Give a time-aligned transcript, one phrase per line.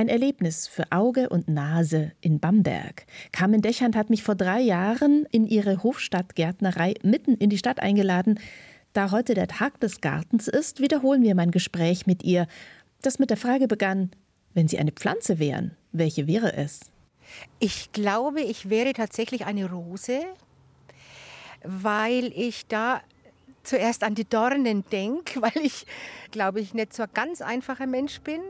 [0.00, 3.04] Ein Erlebnis für Auge und Nase in Bamberg.
[3.32, 8.40] Carmen Dechand hat mich vor drei Jahren in ihre Hofstadtgärtnerei mitten in die Stadt eingeladen.
[8.94, 12.46] Da heute der Tag des Gartens ist, wiederholen wir mein Gespräch mit ihr,
[13.02, 14.10] das mit der Frage begann,
[14.54, 16.80] wenn Sie eine Pflanze wären, welche wäre es?
[17.58, 20.22] Ich glaube, ich wäre tatsächlich eine Rose,
[21.62, 23.02] weil ich da
[23.64, 25.84] zuerst an die Dornen denke, weil ich,
[26.30, 28.40] glaube ich, nicht so ein ganz einfacher Mensch bin,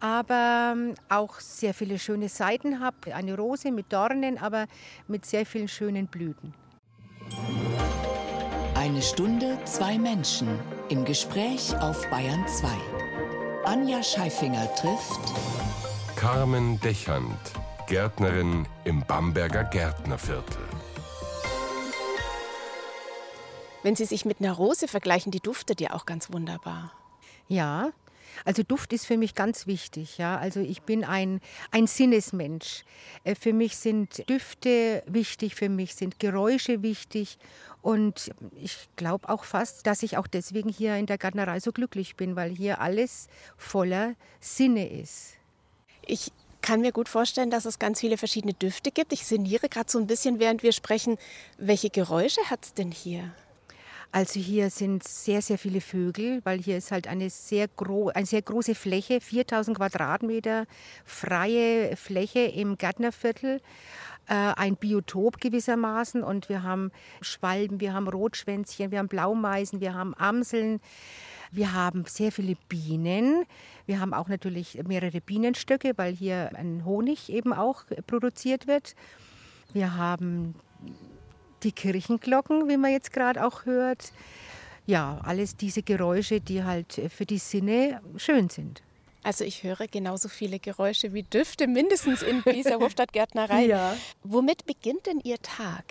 [0.00, 3.14] aber ähm, auch sehr viele schöne Seiten habe.
[3.14, 4.66] Eine Rose mit Dornen, aber
[5.08, 6.54] mit sehr vielen schönen Blüten.
[8.74, 10.48] Eine Stunde, zwei Menschen
[10.88, 12.68] im Gespräch auf Bayern 2.
[13.64, 15.20] Anja Scheifinger trifft
[16.16, 17.38] Carmen Dechand,
[17.86, 20.62] Gärtnerin im Bamberger Gärtnerviertel.
[23.82, 26.92] Wenn Sie sich mit einer Rose vergleichen, die duftet ja auch ganz wunderbar.
[27.48, 27.90] Ja,
[28.44, 30.18] also Duft ist für mich ganz wichtig.
[30.18, 30.38] Ja?
[30.38, 32.84] Also ich bin ein, ein Sinnesmensch.
[33.24, 37.38] Äh, für mich sind Düfte wichtig, für mich sind Geräusche wichtig.
[37.82, 42.16] Und ich glaube auch fast, dass ich auch deswegen hier in der Gärtnerei so glücklich
[42.16, 45.34] bin, weil hier alles voller Sinne ist.
[46.06, 49.12] Ich kann mir gut vorstellen, dass es ganz viele verschiedene Düfte gibt.
[49.12, 51.16] Ich sinniere gerade so ein bisschen, während wir sprechen.
[51.56, 53.32] Welche Geräusche hat es denn hier?
[54.12, 57.68] Also hier sind sehr, sehr viele Vögel, weil hier ist halt eine sehr,
[58.14, 60.66] eine sehr große Fläche, 4000 Quadratmeter
[61.04, 63.60] freie Fläche im Gärtnerviertel
[64.26, 69.94] äh, ein Biotop gewissermaßen und wir haben Schwalben, wir haben Rotschwänzchen, wir haben Blaumeisen, wir
[69.94, 70.80] haben Amseln,
[71.52, 73.44] wir haben sehr viele Bienen,
[73.86, 78.94] wir haben auch natürlich mehrere Bienenstöcke, weil hier ein Honig eben auch produziert wird.
[79.72, 80.54] Wir haben
[81.62, 84.12] die Kirchenglocken, wie man jetzt gerade auch hört.
[84.86, 88.82] Ja, alles diese Geräusche, die halt für die Sinne schön sind.
[89.22, 93.66] Also ich höre genauso viele Geräusche wie Düfte mindestens in dieser Hofstadtgärtnerei.
[93.66, 93.96] Ja.
[94.22, 95.84] Womit beginnt denn Ihr Tag?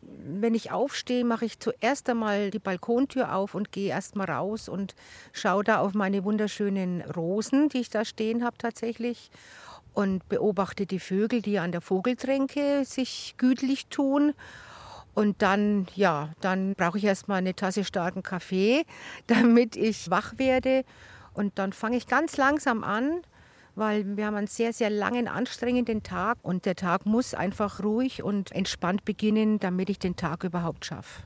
[0.00, 4.68] Wenn ich aufstehe, mache ich zuerst einmal die Balkontür auf und gehe erst mal raus
[4.68, 4.94] und
[5.32, 9.30] schaue da auf meine wunderschönen Rosen, die ich da stehen habe tatsächlich
[9.94, 14.34] und beobachte die Vögel, die an der Vogeltränke sich gütlich tun
[15.18, 18.84] und dann, ja, dann brauche ich erstmal eine Tasse starken Kaffee,
[19.26, 20.84] damit ich wach werde.
[21.34, 23.22] Und dann fange ich ganz langsam an,
[23.74, 26.38] weil wir haben einen sehr, sehr langen, anstrengenden Tag.
[26.42, 31.24] Und der Tag muss einfach ruhig und entspannt beginnen, damit ich den Tag überhaupt schaffe.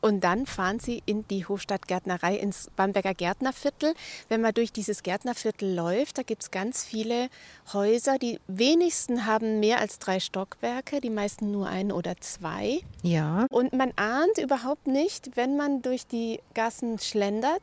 [0.00, 3.94] Und dann fahren Sie in die Hofstadtgärtnerei ins Bamberger Gärtnerviertel.
[4.28, 7.28] Wenn man durch dieses Gärtnerviertel läuft, da gibt es ganz viele
[7.72, 8.18] Häuser.
[8.18, 12.80] Die wenigsten haben mehr als drei Stockwerke, die meisten nur ein oder zwei.
[13.02, 13.46] Ja.
[13.50, 17.62] Und man ahnt überhaupt nicht, wenn man durch die Gassen schlendert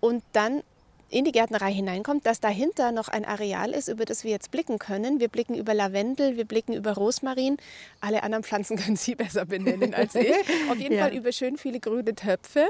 [0.00, 0.62] und dann
[1.10, 4.78] in die Gärtnerei hineinkommt, dass dahinter noch ein Areal ist, über das wir jetzt blicken
[4.78, 5.20] können.
[5.20, 7.56] Wir blicken über Lavendel, wir blicken über Rosmarin.
[8.00, 10.30] Alle anderen Pflanzen können Sie besser benennen als ich.
[10.70, 11.04] Auf jeden ja.
[11.04, 12.68] Fall über schön viele grüne Töpfe.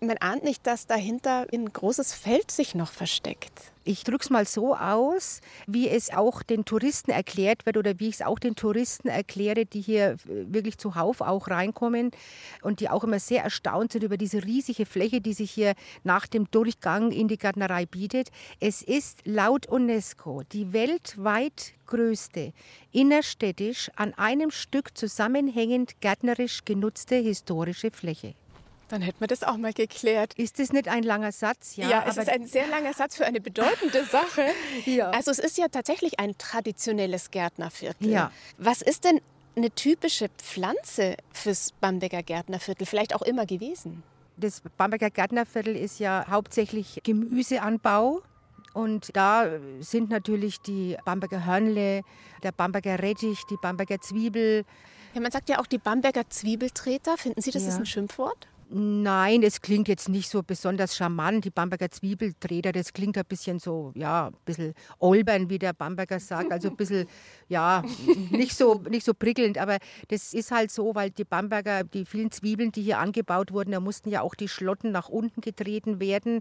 [0.00, 3.72] Man ahnt nicht, dass dahinter ein großes Feld sich noch versteckt.
[3.86, 8.08] Ich drücke es mal so aus, wie es auch den Touristen erklärt wird oder wie
[8.08, 12.10] ich es auch den Touristen erkläre, die hier wirklich zuhauf auch reinkommen
[12.62, 16.26] und die auch immer sehr erstaunt sind über diese riesige Fläche, die sich hier nach
[16.26, 18.30] dem Durchgang in die Gärtnerei bietet.
[18.58, 22.54] Es ist laut UNESCO die weltweit größte
[22.90, 28.34] innerstädtisch an einem Stück zusammenhängend gärtnerisch genutzte historische Fläche.
[28.88, 30.34] Dann hätten wir das auch mal geklärt.
[30.34, 31.76] Ist das nicht ein langer Satz?
[31.76, 34.46] Ja, ja es ist ein sehr langer Satz für eine bedeutende Sache.
[34.84, 35.10] ja.
[35.10, 38.08] Also es ist ja tatsächlich ein traditionelles Gärtnerviertel.
[38.08, 38.30] Ja.
[38.58, 39.20] Was ist denn
[39.56, 44.02] eine typische Pflanze fürs Bamberger Gärtnerviertel vielleicht auch immer gewesen?
[44.36, 48.22] Das Bamberger Gärtnerviertel ist ja hauptsächlich Gemüseanbau.
[48.72, 52.02] Und da sind natürlich die Bamberger Hörnle,
[52.42, 54.64] der Bamberger Rettich, die Bamberger Zwiebel.
[55.14, 57.16] Ja, man sagt ja auch die Bamberger Zwiebeltreter.
[57.16, 57.68] Finden Sie, das ja.
[57.68, 58.48] ist ein Schimpfwort?
[58.70, 61.44] Nein, es klingt jetzt nicht so besonders charmant.
[61.44, 66.18] Die Bamberger Zwiebeldreher, das klingt ein bisschen so, ja, ein bisschen olbern, wie der Bamberger
[66.18, 66.50] sagt.
[66.50, 67.06] Also ein bisschen,
[67.48, 67.82] ja,
[68.30, 69.58] nicht so, nicht so prickelnd.
[69.58, 69.76] Aber
[70.08, 73.80] das ist halt so, weil die Bamberger, die vielen Zwiebeln, die hier angebaut wurden, da
[73.80, 76.40] mussten ja auch die Schlotten nach unten getreten werden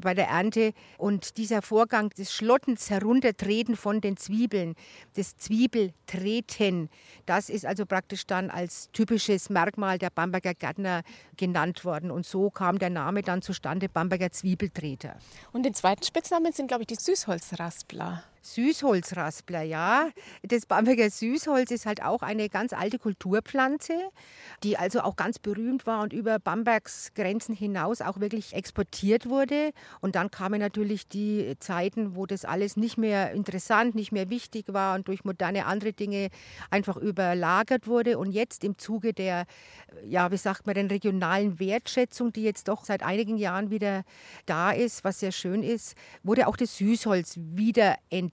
[0.00, 0.72] bei der Ernte.
[0.96, 4.74] Und dieser Vorgang des Schlottens heruntertreten von den Zwiebeln,
[5.16, 6.88] das Zwiebeltreten,
[7.26, 11.02] das ist also praktisch dann als typisches Merkmal der Bamberger Gärtner
[11.36, 12.10] genannt genannt worden.
[12.10, 15.16] Und so kam der Name dann zustande, Bamberger Zwiebeltreter.
[15.52, 18.22] Und den zweiten Spitznamen sind, glaube ich, die Süßholzraspler.
[18.42, 20.10] Süßholzraspler, ja.
[20.42, 23.94] Das Bamberger Süßholz ist halt auch eine ganz alte Kulturpflanze,
[24.62, 29.72] die also auch ganz berühmt war und über Bambergs Grenzen hinaus auch wirklich exportiert wurde.
[30.00, 34.66] Und dann kamen natürlich die Zeiten, wo das alles nicht mehr interessant, nicht mehr wichtig
[34.68, 36.28] war und durch moderne andere Dinge
[36.70, 38.18] einfach überlagert wurde.
[38.18, 39.46] Und jetzt im Zuge der,
[40.06, 44.04] ja, wie sagt man, den regionalen Wertschätzung, die jetzt doch seit einigen Jahren wieder
[44.46, 48.27] da ist, was sehr schön ist, wurde auch das Süßholz wieder entdeckt.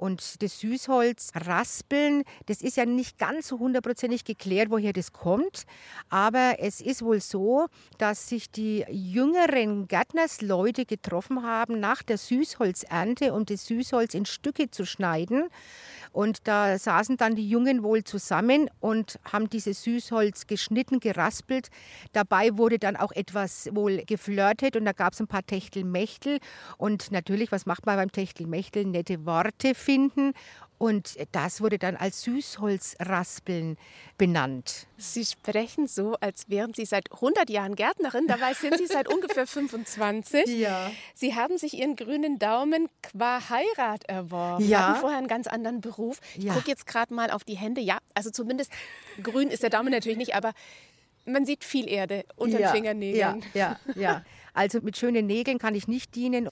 [0.00, 5.64] Und das Süßholz raspeln, das ist ja nicht ganz so hundertprozentig geklärt, woher das kommt.
[6.08, 7.66] Aber es ist wohl so,
[7.98, 14.70] dass sich die jüngeren Gärtnersleute getroffen haben nach der Süßholzernte, um das Süßholz in Stücke
[14.70, 15.50] zu schneiden.
[16.12, 21.68] Und da saßen dann die Jungen wohl zusammen und haben dieses Süßholz geschnitten, geraspelt.
[22.12, 26.38] Dabei wurde dann auch etwas wohl geflirtet und da gab es ein paar Techtelmechtel.
[26.76, 28.84] Und natürlich, was macht man beim Techtelmechtel?
[28.84, 30.32] Nette Worte finden.
[30.80, 33.76] Und das wurde dann als Süßholzraspeln
[34.16, 34.86] benannt.
[34.96, 38.26] Sie sprechen so, als wären Sie seit 100 Jahren Gärtnerin.
[38.26, 40.46] Dabei sind Sie seit ungefähr 25.
[40.60, 40.90] Ja.
[41.14, 44.66] Sie haben sich Ihren grünen Daumen qua Heirat erworben.
[44.66, 44.88] Ja.
[44.88, 46.18] Hatten vorher einen ganz anderen Beruf.
[46.34, 46.54] Ich Ja.
[46.54, 47.82] gucke jetzt gerade mal auf die Hände.
[47.82, 48.72] Ja, also zumindest
[49.22, 50.52] grün ist der Daumen natürlich nicht, aber
[51.26, 53.44] man sieht viel Erde unter den ja, Fingernägeln.
[53.52, 54.24] Ja, ja, ja.
[54.54, 56.48] Also mit schönen Nägeln kann ich nicht dienen.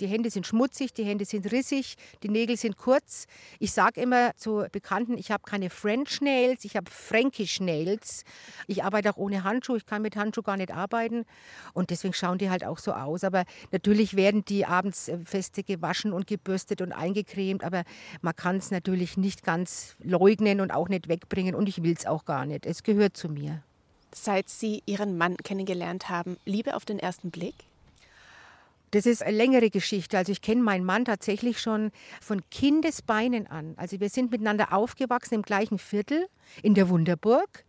[0.00, 3.26] Die Hände sind schmutzig, die Hände sind rissig, die Nägel sind kurz.
[3.58, 8.24] Ich sage immer zu Bekannten, ich habe keine French Nails, ich habe Fränkisch Nails.
[8.66, 11.24] Ich arbeite auch ohne Handschuh, ich kann mit Handschuh gar nicht arbeiten
[11.72, 13.24] und deswegen schauen die halt auch so aus.
[13.24, 17.84] Aber natürlich werden die abends äh, feste gewaschen und gebürstet und eingecremt, aber
[18.22, 22.06] man kann es natürlich nicht ganz leugnen und auch nicht wegbringen und ich will es
[22.06, 22.66] auch gar nicht.
[22.66, 23.62] Es gehört zu mir.
[24.16, 27.56] Seit Sie Ihren Mann kennengelernt haben, Liebe auf den ersten Blick?
[28.92, 30.16] Das ist eine längere Geschichte.
[30.16, 31.90] Also ich kenne meinen Mann tatsächlich schon
[32.20, 33.74] von Kindesbeinen an.
[33.76, 36.28] Also wir sind miteinander aufgewachsen im gleichen Viertel
[36.62, 37.64] in der Wunderburg.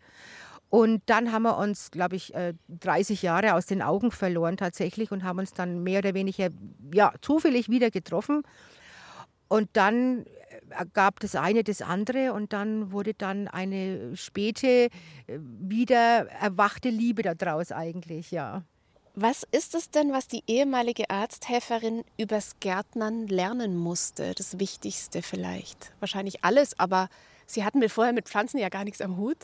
[0.69, 5.11] Und dann haben wir uns, glaube ich, äh, 30 Jahre aus den Augen verloren tatsächlich
[5.11, 6.49] und haben uns dann mehr oder weniger
[6.93, 8.43] ja, zufällig wieder getroffen.
[9.47, 10.27] Und dann äh,
[10.93, 14.89] gab das eine das andere und dann wurde dann eine späte, äh,
[15.27, 18.63] wieder erwachte Liebe daraus eigentlich, ja.
[19.17, 24.33] Was ist es denn, was die ehemalige Arzthelferin übers Gärtnern lernen musste?
[24.35, 25.93] Das Wichtigste vielleicht.
[26.01, 27.07] Wahrscheinlich alles, aber
[27.47, 29.37] Sie hatten mir vorher mit Pflanzen ja gar nichts am Hut.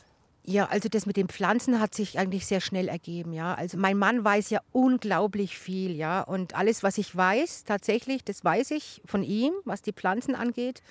[0.44, 3.54] Ja, also das mit den Pflanzen hat sich eigentlich sehr schnell ergeben, ja.
[3.54, 6.22] Also mein Mann weiß ja unglaublich viel, ja.
[6.22, 10.82] Und alles, was ich weiß, tatsächlich, das weiß ich von ihm, was die Pflanzen angeht.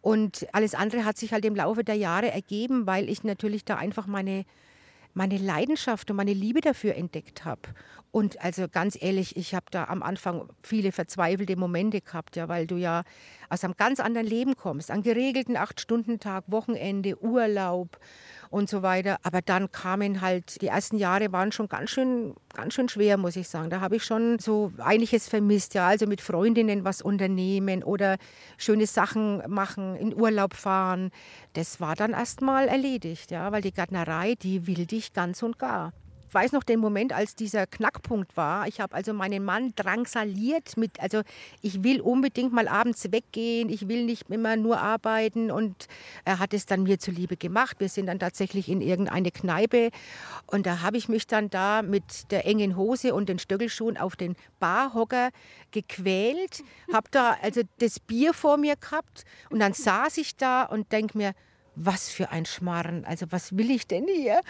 [0.00, 3.76] Und alles andere hat sich halt im Laufe der Jahre ergeben, weil ich natürlich da
[3.76, 4.44] einfach meine,
[5.12, 7.62] meine Leidenschaft und meine Liebe dafür entdeckt habe.
[8.10, 12.66] Und also ganz ehrlich, ich habe da am Anfang viele verzweifelte Momente gehabt, ja, weil
[12.66, 13.02] du ja
[13.50, 17.98] aus einem ganz anderen Leben kommst, an geregelten Acht-Stunden-Tag, Wochenende, Urlaub
[18.50, 19.18] und so weiter.
[19.22, 23.36] Aber dann kamen halt, die ersten Jahre waren schon ganz schön, ganz schön schwer, muss
[23.36, 23.70] ich sagen.
[23.70, 28.16] Da habe ich schon so einiges vermisst, ja, also mit Freundinnen was unternehmen oder
[28.56, 31.10] schöne Sachen machen, in Urlaub fahren.
[31.54, 35.58] Das war dann erst mal erledigt, ja, weil die Gärtnerei, die will dich ganz und
[35.58, 35.92] gar.
[36.28, 38.68] Ich weiß noch den Moment, als dieser Knackpunkt war.
[38.68, 41.22] Ich habe also meinen Mann drangsaliert mit, also
[41.62, 45.88] ich will unbedingt mal abends weggehen, ich will nicht immer nur arbeiten und
[46.26, 47.80] er hat es dann mir zuliebe gemacht.
[47.80, 49.88] Wir sind dann tatsächlich in irgendeine Kneipe
[50.46, 54.14] und da habe ich mich dann da mit der engen Hose und den Stöckelschuhen auf
[54.14, 55.30] den Barhocker
[55.70, 60.92] gequält, habe da also das Bier vor mir gehabt und dann saß ich da und
[60.92, 61.32] denke mir,
[61.78, 64.40] was für ein Schmarren, also was will ich denn hier?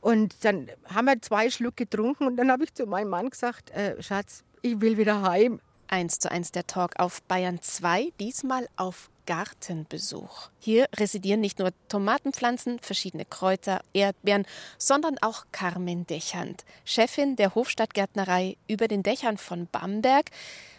[0.00, 3.70] Und dann haben wir zwei Schluck getrunken und dann habe ich zu meinem Mann gesagt,
[3.70, 5.60] äh, Schatz, ich will wieder heim.
[5.88, 10.48] Eins zu eins der Talk auf Bayern 2, diesmal auf Gartenbesuch.
[10.58, 14.46] Hier residieren nicht nur Tomatenpflanzen, verschiedene Kräuter, Erdbeeren,
[14.78, 20.30] sondern auch Carmen Dechand, Chefin der Hofstadtgärtnerei über den Dächern von Bamberg.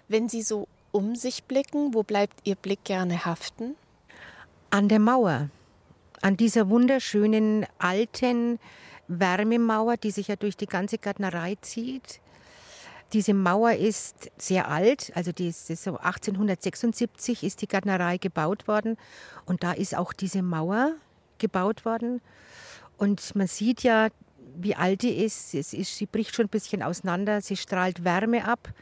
[0.07, 3.75] Wenn Sie so um sich blicken, wo bleibt Ihr Blick gerne haften?
[4.69, 5.49] An der Mauer,
[6.25, 8.57] an dieser wunderschönen alten
[9.07, 12.19] Wärmemauer, die sich ja durch die ganze Gärtnerei zieht.
[13.13, 18.97] Diese Mauer ist sehr alt, also die ist so 1876 ist die Gärtnerei gebaut worden
[19.45, 20.93] und da ist auch diese Mauer
[21.37, 22.21] gebaut worden
[22.97, 24.07] und man sieht ja,
[24.57, 25.53] wie alt die ist.
[25.53, 28.73] Ist sie bricht schon ein bisschen auseinander, sie strahlt Wärme ab.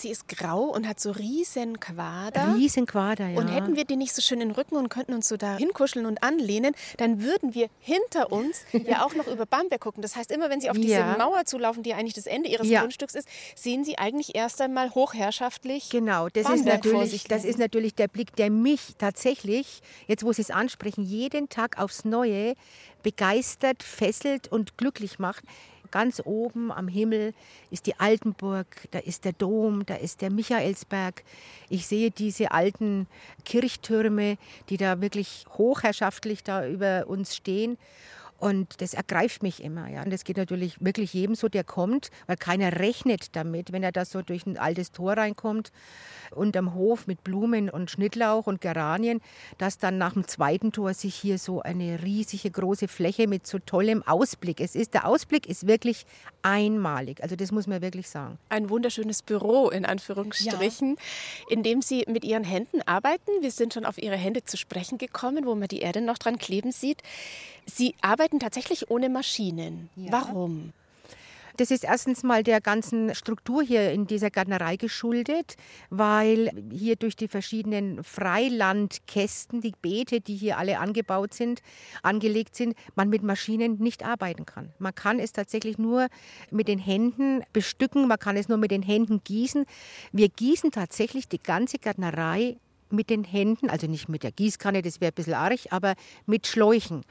[0.00, 2.54] Sie ist grau und hat so riesen Quader.
[2.54, 3.38] Riesen Quader, ja.
[3.38, 5.56] Und hätten wir die nicht so schön in den Rücken und könnten uns so da
[5.56, 10.02] hinkuscheln und anlehnen, dann würden wir hinter uns ja auch noch über Bamberg gucken.
[10.02, 11.16] Das heißt, immer wenn Sie auf diese Ja.
[11.16, 12.80] Mauer zulaufen, die eigentlich das Ende Ihres Ja.
[12.80, 15.90] Grundstücks ist, sehen Sie eigentlich erst einmal hochherrschaftlich.
[15.90, 20.24] Genau, das ist, Bamberg vor natürlich, das ist natürlich der Blick, der mich tatsächlich, jetzt
[20.24, 22.54] wo Sie es ansprechen, jeden Tag aufs Neue
[23.02, 25.44] begeistert, fesselt und glücklich macht.
[25.90, 27.34] Ganz oben am Himmel
[27.70, 31.22] ist die Altenburg, da ist der Dom, da ist der Michaelsberg.
[31.68, 33.06] Ich sehe diese alten
[33.44, 34.38] Kirchtürme,
[34.68, 37.78] die da wirklich hochherrschaftlich da über uns stehen.
[38.38, 39.88] Und das ergreift mich immer.
[39.88, 40.02] Ja.
[40.02, 43.92] Und das geht natürlich wirklich jedem so, der kommt, weil keiner rechnet damit, wenn er
[43.92, 45.72] da so durch ein altes Tor reinkommt
[46.32, 49.20] und am Hof mit Blumen und Schnittlauch und Geranien,
[49.58, 53.58] dass dann nach dem zweiten Tor sich hier so eine riesige große Fläche mit so
[53.58, 54.60] tollem Ausblick.
[54.60, 56.04] Es ist, der Ausblick ist wirklich
[56.42, 57.22] einmalig.
[57.22, 58.38] Also das muss man wirklich sagen.
[58.48, 60.96] Ein wunderschönes Büro in Anführungsstrichen,
[61.48, 63.30] in dem Sie mit Ihren Händen arbeiten.
[63.40, 66.38] Wir sind schon auf Ihre Hände zu sprechen gekommen, wo man die Erde noch dran
[66.38, 67.02] kleben sieht.
[67.66, 69.90] Sie arbeiten tatsächlich ohne Maschinen.
[69.96, 70.72] Warum?
[71.56, 75.56] Das ist erstens mal der ganzen Struktur hier in dieser Gärtnerei geschuldet,
[75.88, 81.62] weil hier durch die verschiedenen Freilandkästen, die Beete, die hier alle angebaut sind,
[82.02, 84.70] angelegt sind, man mit Maschinen nicht arbeiten kann.
[84.78, 86.08] Man kann es tatsächlich nur
[86.50, 89.64] mit den Händen bestücken, man kann es nur mit den Händen gießen.
[90.12, 92.58] Wir gießen tatsächlich die ganze Gärtnerei
[92.90, 95.94] mit den Händen, also nicht mit der Gießkanne, das wäre ein bisschen arg, aber
[96.26, 97.02] mit Schläuchen.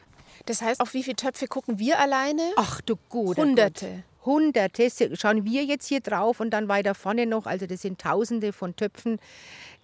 [0.46, 2.42] Das heißt, auf wie viele Töpfe gucken wir alleine?
[2.58, 3.86] Ach du guter Hunderte.
[3.88, 4.04] Gott.
[4.26, 7.46] Hunderte schauen wir jetzt hier drauf und dann weiter vorne noch.
[7.46, 9.20] Also das sind Tausende von Töpfen,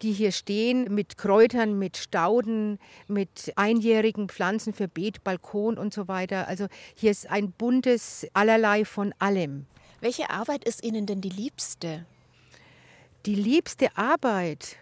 [0.02, 6.08] die hier stehen mit Kräutern, mit Stauden, mit einjährigen Pflanzen für Beet, Balkon und so
[6.08, 6.48] weiter.
[6.48, 9.68] Also hier ist ein buntes allerlei von allem.
[10.00, 12.06] Welche Arbeit ist Ihnen denn die liebste?
[13.28, 14.78] Die liebste Arbeit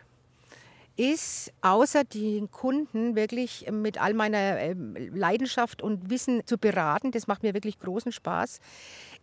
[0.99, 7.25] ist, außer den Kunden wirklich mit all meiner ähm, Leidenschaft und Wissen zu beraten, das
[7.25, 8.59] macht mir wirklich großen Spaß,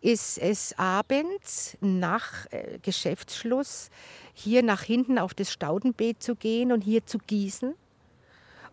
[0.01, 3.91] ist es abends nach äh, Geschäftsschluss
[4.33, 7.75] hier nach hinten auf das Staudenbeet zu gehen und hier zu gießen.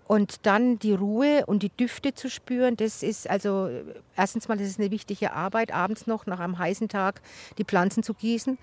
[0.06, 3.70] Und dann die Ruhe und die Düfte zu spüren, das ist also
[4.16, 7.22] erstens mal, das ist eine wichtige Arbeit, abends noch nach einem heißen Tag
[7.56, 8.58] die Pflanzen zu gießen.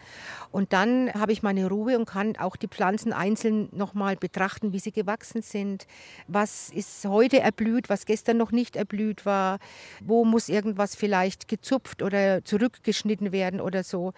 [0.51, 4.79] Und dann habe ich meine Ruhe und kann auch die Pflanzen einzeln nochmal betrachten, wie
[4.79, 5.88] sie gewachsen sind.
[6.27, 9.57] Was ist heute erblüht, was gestern noch nicht erblüht war?
[10.00, 14.13] Wo muss irgendwas vielleicht gezupft oder zurückgeschnitten werden oder so?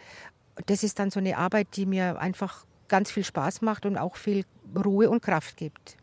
[0.65, 4.17] Das ist dann so eine Arbeit, die mir einfach ganz viel Spaß macht und auch
[4.17, 4.43] viel
[4.75, 5.97] Ruhe und Kraft gibt.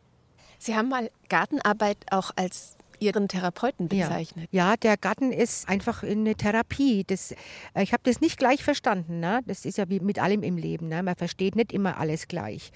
[0.60, 4.48] Sie haben mal Gartenarbeit auch als Ihren Therapeuten bezeichnet.
[4.52, 7.02] Ja, ja der Garten ist einfach eine Therapie.
[7.04, 9.20] Das, äh, ich habe das nicht gleich verstanden.
[9.20, 9.40] Ne?
[9.46, 10.88] Das ist ja wie mit allem im Leben.
[10.88, 11.02] Ne?
[11.02, 12.72] Man versteht nicht immer alles gleich.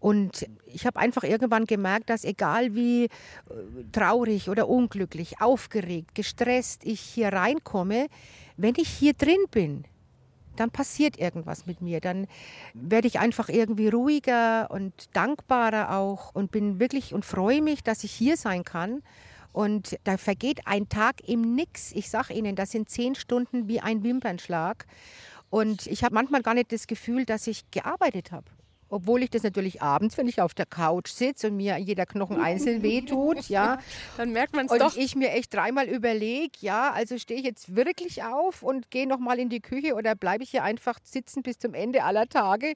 [0.00, 3.08] Und ich habe einfach irgendwann gemerkt, dass egal wie äh,
[3.92, 8.06] traurig oder unglücklich, aufgeregt, gestresst ich hier reinkomme,
[8.56, 9.84] wenn ich hier drin bin,
[10.56, 12.00] dann passiert irgendwas mit mir.
[12.00, 12.26] Dann
[12.74, 18.04] werde ich einfach irgendwie ruhiger und dankbarer auch und bin wirklich und freue mich, dass
[18.04, 19.02] ich hier sein kann.
[19.52, 21.92] Und da vergeht ein Tag im Nix.
[21.92, 24.86] Ich sage Ihnen, das sind zehn Stunden wie ein Wimpernschlag.
[25.48, 28.46] Und ich habe manchmal gar nicht das Gefühl, dass ich gearbeitet habe.
[28.88, 32.40] Obwohl ich das natürlich abends, wenn ich auf der Couch sitze und mir jeder Knochen
[32.40, 33.78] einzeln wehtut, ja.
[34.16, 34.96] Dann merkt man es Und doch.
[34.96, 39.38] ich mir echt dreimal überlege, ja, also stehe ich jetzt wirklich auf und gehe nochmal
[39.40, 42.74] in die Küche oder bleibe ich hier einfach sitzen bis zum Ende aller Tage?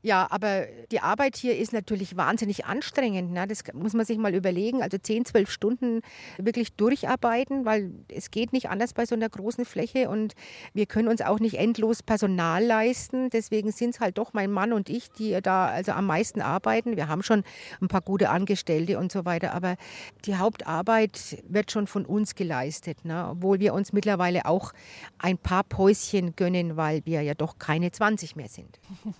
[0.00, 3.32] Ja, aber die Arbeit hier ist natürlich wahnsinnig anstrengend.
[3.32, 3.46] Ne?
[3.46, 4.82] Das muss man sich mal überlegen.
[4.82, 6.00] Also 10, 12 Stunden
[6.38, 10.34] wirklich durcharbeiten, weil es geht nicht anders bei so einer großen Fläche und
[10.72, 13.28] wir können uns auch nicht endlos Personal leisten.
[13.30, 16.96] Deswegen sind es halt doch mein Mann und ich, die da also am meisten arbeiten.
[16.96, 17.44] Wir haben schon
[17.80, 19.76] ein paar gute Angestellte und so weiter, aber
[20.24, 23.28] die Hauptarbeit wird schon von uns geleistet, ne?
[23.30, 24.72] obwohl wir uns mittlerweile auch
[25.18, 28.80] ein paar Päuschen gönnen, weil wir ja doch keine 20 mehr sind.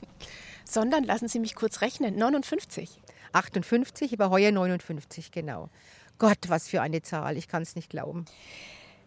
[0.64, 2.16] Sondern lassen Sie mich kurz rechnen.
[2.16, 3.00] 59.
[3.32, 5.70] 58, aber heuer 59, genau.
[6.18, 8.26] Gott, was für eine Zahl, ich kann es nicht glauben.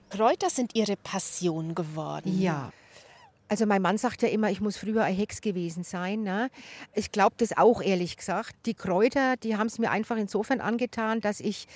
[0.10, 2.40] Kräuter sind Ihre Passion geworden.
[2.40, 2.72] Ja.
[3.48, 6.24] Also mein Mann sagt ja immer, ich muss früher ein Hex gewesen sein.
[6.24, 6.50] Ne?
[6.96, 8.56] Ich glaube das auch ehrlich gesagt.
[8.66, 11.68] Die Kräuter, die haben es mir einfach insofern angetan, dass ich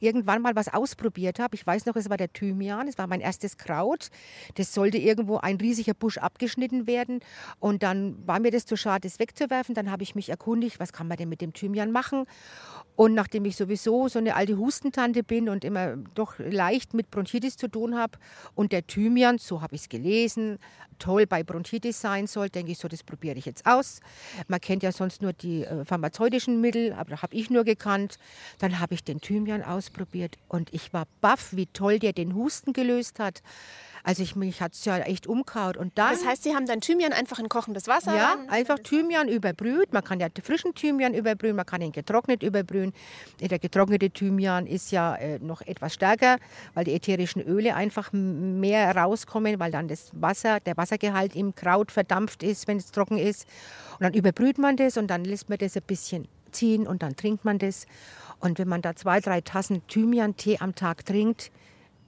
[0.00, 1.54] irgendwann mal was ausprobiert habe.
[1.54, 4.08] Ich weiß noch, es war der Thymian, es war mein erstes Kraut.
[4.54, 7.20] Das sollte irgendwo ein riesiger Busch abgeschnitten werden.
[7.60, 9.74] Und dann war mir das zu schade, das wegzuwerfen.
[9.74, 12.24] Dann habe ich mich erkundigt, was kann man denn mit dem Thymian machen.
[12.96, 17.56] Und nachdem ich sowieso so eine alte Hustentante bin und immer doch leicht mit Bronchitis
[17.56, 18.18] zu tun habe
[18.54, 20.58] und der Thymian, so habe ich es gelesen,
[20.98, 24.00] toll bei Bronchitis sein soll, denke ich so, das probiere ich jetzt aus.
[24.46, 28.18] Man kennt ja sonst nur die äh, pharmazeutischen Mittel, aber da habe ich nur gekannt.
[28.58, 32.72] Dann habe ich den Thymian ausprobiert und ich war baff, wie toll der den Husten
[32.72, 33.42] gelöst hat.
[34.08, 35.76] Also ich, mich hat es ja echt umkaut.
[35.76, 38.48] Und dann, Das heißt, Sie haben dann Thymian einfach in kochendes Wasser ja, rein?
[38.48, 39.92] einfach Thymian überbrüht.
[39.92, 42.94] Man kann ja frischen Thymian überbrühen, man kann ihn getrocknet überbrühen.
[43.38, 46.38] Der getrocknete Thymian ist ja äh, noch etwas stärker,
[46.72, 51.92] weil die ätherischen Öle einfach mehr rauskommen, weil dann das Wasser, der Wassergehalt im Kraut
[51.92, 53.46] verdampft ist, wenn es trocken ist.
[53.98, 57.14] Und dann überbrüht man das und dann lässt man das ein bisschen ziehen und dann
[57.14, 57.84] trinkt man das.
[58.40, 61.50] Und wenn man da zwei, drei Tassen Thymian-Tee am Tag trinkt,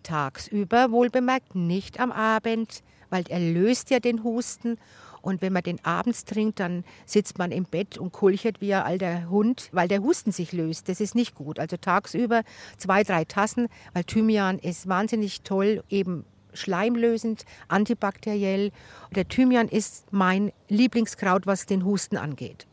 [0.03, 4.79] tagsüber wohlbemerkt, nicht am Abend, weil er löst ja den Husten.
[5.23, 8.83] Und wenn man den abends trinkt, dann sitzt man im Bett und kulchert wie ein
[8.83, 10.89] alter Hund, weil der Husten sich löst.
[10.89, 11.59] Das ist nicht gut.
[11.59, 12.43] Also tagsüber
[12.79, 18.73] zwei, drei Tassen, weil Thymian ist wahnsinnig toll, eben schleimlösend, antibakteriell.
[19.15, 22.67] Der Thymian ist mein Lieblingskraut, was den Husten angeht.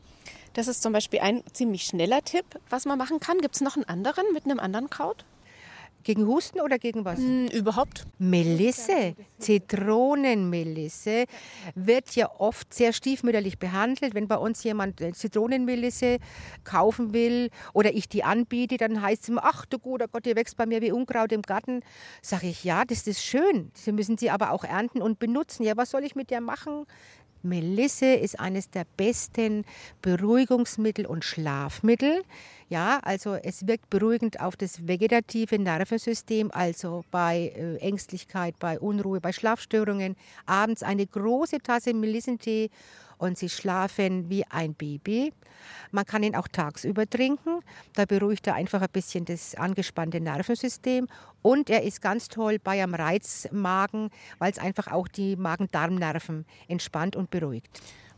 [0.53, 3.39] Das ist zum Beispiel ein ziemlich schneller Tipp, was man machen kann.
[3.39, 5.25] Gibt es noch einen anderen mit einem anderen Kraut?
[6.07, 7.19] Gegen Husten oder gegen was?
[7.19, 8.05] Hm, überhaupt?
[8.17, 11.25] Melisse, Zitronenmelisse,
[11.75, 14.15] wird ja oft sehr stiefmütterlich behandelt.
[14.15, 16.19] Wenn bei uns jemand äh, Zitronenmelisse
[16.63, 20.37] kaufen will oder ich die anbiete, dann heißt es immer, ach du guter Gott, die
[20.37, 21.81] wächst bei mir wie Unkraut im Garten.
[22.21, 23.69] Sage ich, ja, das ist schön.
[23.73, 25.63] Sie müssen sie aber auch ernten und benutzen.
[25.63, 26.85] Ja, was soll ich mit der machen?
[27.47, 29.65] Melisse ist eines der besten
[30.01, 32.23] Beruhigungsmittel und Schlafmittel.
[32.69, 39.21] Ja, also es wirkt beruhigend auf das vegetative Nervensystem, also bei äh, Ängstlichkeit, bei Unruhe,
[39.21, 40.17] bei Schlafstörungen.
[40.45, 42.69] Abends eine große Tasse Melissentee
[43.17, 45.33] und sie schlafen wie ein Baby.
[45.91, 47.59] Man kann ihn auch tagsüber trinken.
[47.93, 51.07] Da beruhigt er einfach ein bisschen das angespannte Nervensystem.
[51.41, 54.09] Und er ist ganz toll bei einem Reizmagen,
[54.39, 57.67] weil es einfach auch die Magen-Darm-Nerven entspannt und beruhigt.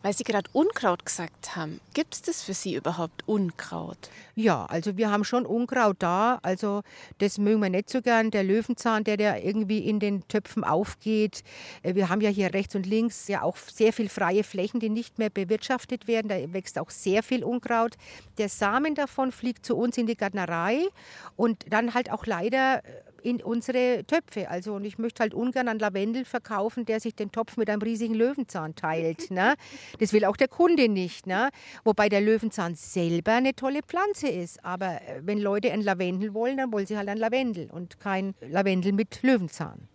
[0.02, 1.82] Weil Sie gerade Unkraut gesagt haben.
[1.94, 4.10] Gibt es das für Sie überhaupt Unkraut?
[4.36, 6.40] Ja, also wir haben schon Unkraut da.
[6.42, 6.84] Also
[7.18, 8.32] das mögen wir nicht so gern.
[8.32, 11.44] Der Löwenzahn, der der irgendwie in den Töpfen aufgeht.
[11.84, 14.90] Äh, Wir haben ja hier rechts und links ja auch sehr viel freie Flächen, die
[14.90, 16.30] nicht mehr bewirtschaftet werden.
[16.30, 17.96] Da wächst auch sehr viel Unkraut.
[18.38, 20.88] Der Samen davon fliegt zu uns in die Gärtnerei
[21.36, 24.50] und dann halt auch leider äh, in unsere Töpfe.
[24.50, 27.82] Also und ich möchte halt ungern einen Lavendel verkaufen, der sich den Topf mit einem
[27.82, 29.32] riesigen Löwenzahn teilt.
[29.32, 29.56] Ne?
[30.00, 31.28] Das will auch der Kunde nicht.
[31.28, 31.50] Ne?
[31.84, 34.64] Wobei der Löwenzahn selber eine tolle Pflanze ist.
[34.64, 38.36] Aber äh, wenn Leute ein Lavendel wollen, dann wollen sie halt ein Lavendel und kein
[38.42, 39.88] Lavendel mit Löwenzahn.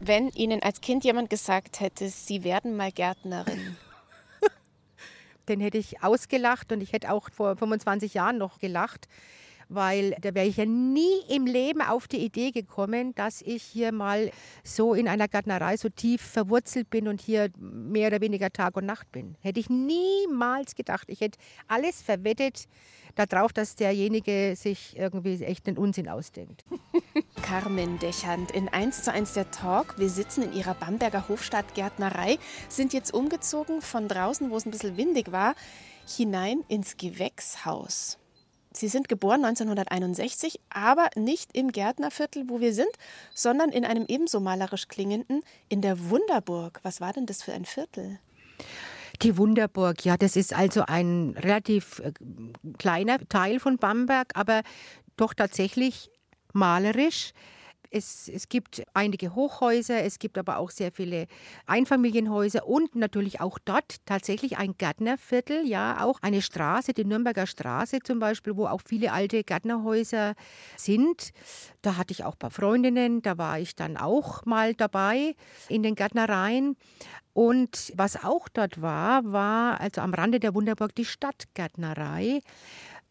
[0.00, 3.76] Wenn Ihnen als Kind jemand gesagt hätte, Sie werden mal Gärtnerin,
[5.48, 9.08] Den hätte ich ausgelacht und ich hätte auch vor 25 Jahren noch gelacht,
[9.68, 13.92] weil da wäre ich ja nie im Leben auf die Idee gekommen, dass ich hier
[13.92, 14.30] mal
[14.64, 18.86] so in einer Gärtnerei so tief verwurzelt bin und hier mehr oder weniger Tag und
[18.86, 19.36] Nacht bin.
[19.40, 21.08] Hätte ich niemals gedacht.
[21.08, 22.66] Ich hätte alles verwettet
[23.26, 26.64] darauf, dass derjenige sich irgendwie echt einen Unsinn ausdenkt.
[27.42, 29.98] Carmen Dechand in 1 zu 1 der Talk.
[29.98, 34.96] Wir sitzen in ihrer Bamberger Hofstadtgärtnerei, sind jetzt umgezogen von draußen, wo es ein bisschen
[34.96, 35.54] windig war,
[36.06, 38.18] hinein ins Gewächshaus.
[38.78, 42.90] Sie sind geboren 1961, aber nicht im Gärtnerviertel, wo wir sind,
[43.34, 46.78] sondern in einem ebenso malerisch klingenden, in der Wunderburg.
[46.84, 48.20] Was war denn das für ein Viertel?
[49.22, 52.12] Die Wunderburg, ja, das ist also ein relativ äh,
[52.78, 54.62] kleiner Teil von Bamberg, aber
[55.16, 56.08] doch tatsächlich
[56.52, 57.32] malerisch.
[57.90, 61.26] Es, es gibt einige Hochhäuser, es gibt aber auch sehr viele
[61.66, 68.00] Einfamilienhäuser und natürlich auch dort tatsächlich ein Gärtnerviertel, ja, auch eine Straße, die Nürnberger Straße
[68.00, 70.34] zum Beispiel, wo auch viele alte Gärtnerhäuser
[70.76, 71.30] sind.
[71.80, 75.34] Da hatte ich auch ein paar Freundinnen, da war ich dann auch mal dabei
[75.68, 76.76] in den Gärtnereien.
[77.32, 82.40] Und was auch dort war, war also am Rande der Wunderburg die Stadtgärtnerei.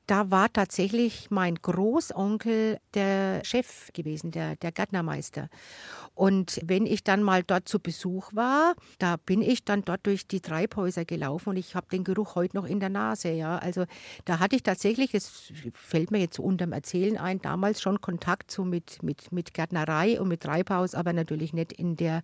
[0.07, 5.49] Da war tatsächlich mein Großonkel der Chef gewesen, der, der Gärtnermeister.
[6.15, 10.25] Und wenn ich dann mal dort zu Besuch war, da bin ich dann dort durch
[10.25, 13.31] die Treibhäuser gelaufen und ich habe den Geruch heute noch in der Nase.
[13.31, 13.57] Ja.
[13.57, 13.85] Also
[14.25, 18.49] da hatte ich tatsächlich, es fällt mir jetzt so unterm Erzählen ein, damals schon Kontakt
[18.49, 22.23] so mit, mit, mit Gärtnerei und mit Treibhaus, aber natürlich nicht in der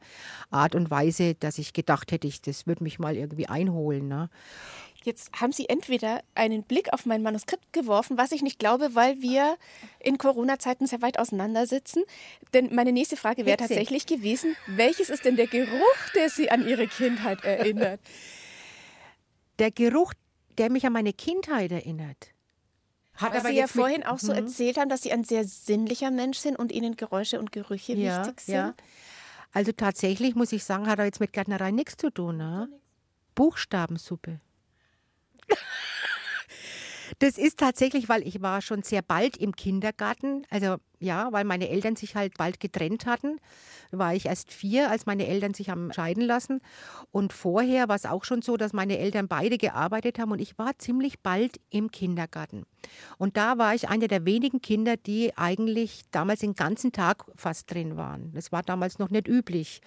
[0.50, 4.08] Art und Weise, dass ich gedacht hätte, ich, das würde mich mal irgendwie einholen.
[4.08, 4.30] Ne.
[5.04, 9.22] Jetzt haben Sie entweder einen Blick auf mein Manuskript geworfen, was ich nicht glaube, weil
[9.22, 9.58] wir
[10.00, 12.04] in Corona-Zeiten sehr weit auseinandersitzen.
[12.54, 16.68] Denn meine nächste Frage wäre tatsächlich gewesen, welches ist denn der Geruch, der Sie an
[16.68, 18.00] Ihre Kindheit erinnert?
[19.60, 20.14] Der Geruch,
[20.58, 22.30] der mich an meine Kindheit erinnert.
[23.16, 24.38] Hat Weil aber Sie ja jetzt mit- vorhin auch so Mhm.
[24.40, 28.22] erzählt haben, dass Sie ein sehr sinnlicher Mensch sind und Ihnen Geräusche und Gerüche ja,
[28.26, 28.56] wichtig sind.
[28.56, 28.74] Ja.
[29.52, 32.38] Also tatsächlich muss ich sagen, hat er jetzt mit Gärtnerei nichts zu tun.
[32.38, 32.70] Ne?
[33.36, 34.40] Buchstabensuppe.
[37.20, 40.46] Das ist tatsächlich, weil ich war schon sehr bald im Kindergarten.
[40.50, 43.38] Also ja, weil meine Eltern sich halt bald getrennt hatten.
[43.92, 46.62] War ich erst vier, als meine Eltern sich haben scheiden lassen.
[47.12, 50.58] Und vorher war es auch schon so, dass meine Eltern beide gearbeitet haben und ich
[50.58, 52.66] war ziemlich bald im Kindergarten.
[53.18, 57.72] Und da war ich eine der wenigen Kinder, die eigentlich damals den ganzen Tag fast
[57.72, 58.32] drin waren.
[58.34, 59.82] Das war damals noch nicht üblich.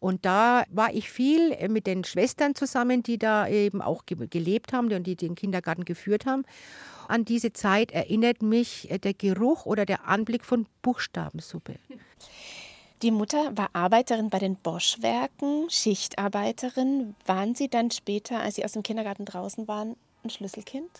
[0.00, 4.92] Und da war ich viel mit den Schwestern zusammen, die da eben auch gelebt haben
[4.92, 6.44] und die den Kindergarten geführt haben.
[7.06, 11.74] An diese Zeit erinnert mich äh, der Geruch oder der Anblick von Buchstabensuppe.
[13.02, 17.16] Die Mutter war Arbeiterin bei den Boschwerken, Schichtarbeiterin.
[17.26, 20.90] Waren Sie dann später, als Sie aus dem Kindergarten draußen waren, ein Schlüsselkind?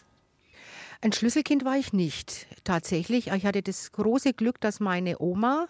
[1.03, 3.29] Ein Schlüsselkind war ich nicht, tatsächlich.
[3.29, 5.69] Ich hatte das große Glück, dass meine Oma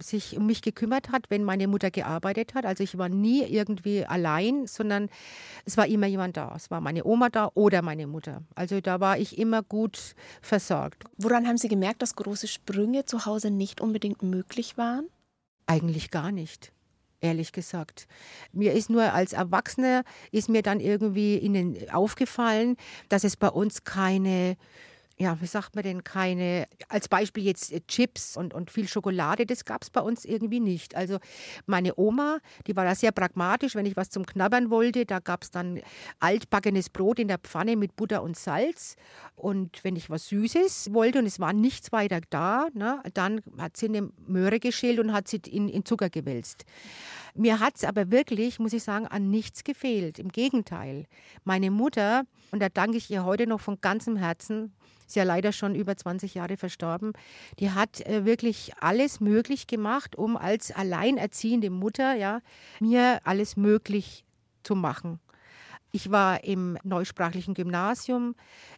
[0.00, 2.66] sich um mich gekümmert hat, wenn meine Mutter gearbeitet hat.
[2.66, 5.08] Also ich war nie irgendwie allein, sondern
[5.64, 6.52] es war immer jemand da.
[6.56, 8.42] Es war meine Oma da oder meine Mutter.
[8.54, 11.04] Also da war ich immer gut versorgt.
[11.18, 15.06] Woran haben Sie gemerkt, dass große Sprünge zu Hause nicht unbedingt möglich waren?
[15.66, 16.72] Eigentlich gar nicht
[17.20, 18.06] ehrlich gesagt.
[18.52, 22.76] Mir ist nur als Erwachsener ist mir dann irgendwie ihnen aufgefallen,
[23.08, 24.56] dass es bei uns keine
[25.18, 29.46] ja, wie sagt man denn, keine, als Beispiel jetzt äh, Chips und, und viel Schokolade,
[29.46, 30.94] das gab es bei uns irgendwie nicht.
[30.94, 31.18] Also
[31.64, 35.42] meine Oma, die war da sehr pragmatisch, wenn ich was zum Knabbern wollte, da gab
[35.42, 35.80] es dann
[36.20, 38.96] altbackenes Brot in der Pfanne mit Butter und Salz.
[39.36, 43.76] Und wenn ich was Süßes wollte und es war nichts weiter da, ne, dann hat
[43.76, 46.64] sie eine Möhre geschält und hat sie in, in Zucker gewälzt.
[47.36, 50.18] Mir hat es aber wirklich, muss ich sagen, an nichts gefehlt.
[50.18, 51.06] Im Gegenteil.
[51.44, 54.72] Meine Mutter, und da danke ich ihr heute noch von ganzem Herzen,
[55.06, 57.12] ist ja leider schon über 20 Jahre verstorben,
[57.58, 62.40] die hat äh, wirklich alles möglich gemacht, um als alleinerziehende Mutter ja,
[62.80, 64.24] mir alles möglich
[64.62, 65.20] zu machen.
[65.92, 68.34] Ich war im neusprachlichen Gymnasium,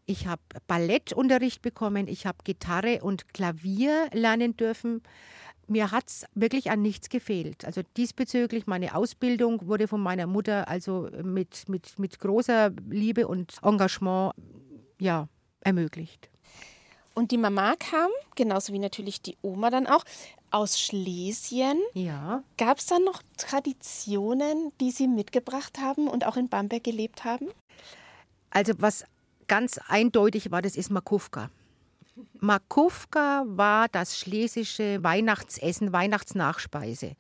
[0.06, 5.02] ich habe Ballettunterricht bekommen, ich habe Gitarre und Klavier lernen dürfen.
[5.68, 7.64] Mir hat es wirklich an nichts gefehlt.
[7.64, 13.54] Also diesbezüglich, meine Ausbildung wurde von meiner Mutter also mit, mit, mit großer Liebe und
[13.62, 14.35] Engagement
[14.98, 15.28] ja,
[15.61, 16.28] ermöglicht.
[17.14, 20.04] Und die Mama kam, genauso wie natürlich die Oma dann auch,
[20.50, 21.78] aus Schlesien.
[21.92, 22.42] Ja.
[22.57, 27.48] Gab es dann noch Traditionen, die Sie mitgebracht haben und auch in Bamberg gelebt haben?
[28.50, 29.04] Also was
[29.46, 31.50] ganz eindeutig war, das ist Makufka.
[32.40, 37.16] Makufka war das schlesische Weihnachtsessen, Weihnachtsnachspeise.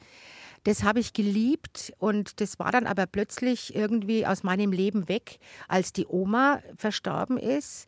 [0.64, 5.38] Das habe ich geliebt und das war dann aber plötzlich irgendwie aus meinem Leben weg,
[5.68, 7.86] als die Oma verstorben ist.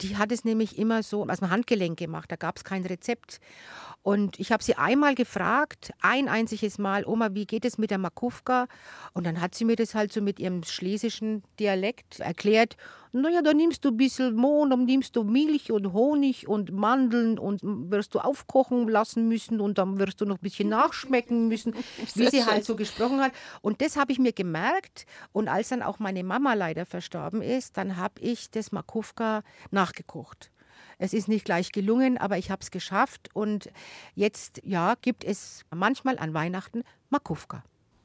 [0.00, 3.38] Die hat es nämlich immer so aus dem Handgelenk gemacht, da gab es kein Rezept.
[4.02, 7.98] Und ich habe sie einmal gefragt, ein einziges Mal, Oma, wie geht es mit der
[7.98, 8.66] Makufka?
[9.12, 12.76] Und dann hat sie mir das halt so mit ihrem schlesischen Dialekt erklärt.
[13.14, 17.38] Naja, da nimmst du ein bisschen Mohn, dann nimmst du Milch und Honig und Mandeln
[17.38, 21.74] und wirst du aufkochen lassen müssen und dann wirst du noch ein bisschen nachschmecken müssen,
[22.14, 23.32] wie sie halt so gesprochen hat.
[23.60, 25.04] Und das habe ich mir gemerkt.
[25.32, 30.50] Und als dann auch meine Mama leider verstorben ist, dann habe ich das Makufka nachgekocht.
[30.98, 33.28] Es ist nicht gleich gelungen, aber ich habe es geschafft.
[33.34, 33.70] Und
[34.14, 37.62] jetzt, ja, gibt es manchmal an Weihnachten Makufka.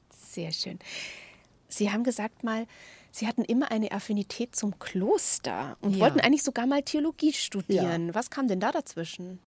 [0.09, 0.79] Sehr schön.
[1.69, 2.65] Sie haben gesagt mal,
[3.11, 5.99] Sie hatten immer eine Affinität zum Kloster und ja.
[5.99, 8.07] wollten eigentlich sogar mal Theologie studieren.
[8.07, 8.15] Ja.
[8.15, 9.39] Was kam denn da dazwischen?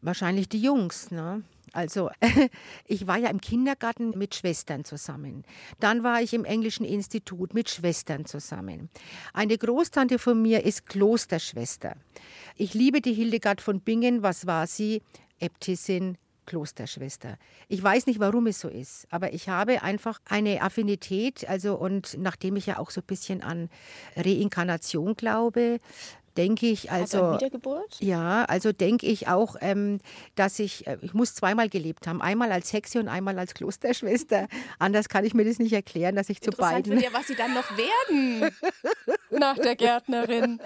[0.00, 1.42] Wahrscheinlich die Jungs, ne?
[1.72, 2.10] Also
[2.86, 5.44] ich war ja im Kindergarten mit Schwestern zusammen.
[5.80, 8.90] Dann war ich im Englischen Institut mit Schwestern zusammen.
[9.32, 11.96] Eine Großtante von mir ist Klosterschwester.
[12.56, 14.22] Ich liebe die Hildegard von Bingen.
[14.22, 15.02] Was war sie?
[15.40, 17.36] Äbtissin, Klosterschwester.
[17.68, 22.16] Ich weiß nicht, warum es so ist, aber ich habe einfach eine Affinität, also und
[22.18, 23.68] nachdem ich ja auch so ein bisschen an
[24.16, 25.80] Reinkarnation glaube,
[26.36, 27.22] denke ich also.
[27.22, 27.96] Also Wiedergeburt?
[28.00, 30.00] Ja, also denke ich auch, ähm,
[30.34, 32.20] dass ich, äh, ich muss zweimal gelebt haben.
[32.20, 34.48] Einmal als Hexe und einmal als Klosterschwester.
[34.78, 36.98] Anders kann ich mir das nicht erklären, dass ich zu beiden.
[37.00, 38.50] Ja, was Sie dann noch werden
[39.30, 40.60] nach der Gärtnerin.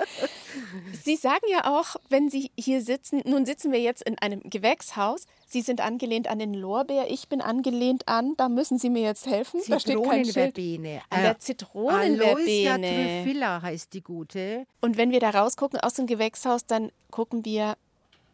[1.04, 5.26] Sie sagen ja auch, wenn Sie hier sitzen, nun sitzen wir jetzt in einem Gewächshaus.
[5.46, 9.26] Sie sind angelehnt an den Lorbeer, ich bin angelehnt an, da müssen Sie mir jetzt
[9.26, 9.61] helfen.
[9.61, 11.00] Zitronenverbene.
[11.09, 12.68] An der Zitronenverbene.
[12.68, 14.66] Aloysia heißt die gute.
[14.81, 17.77] Und wenn wir da rausgucken aus dem Gewächshaus, dann gucken wir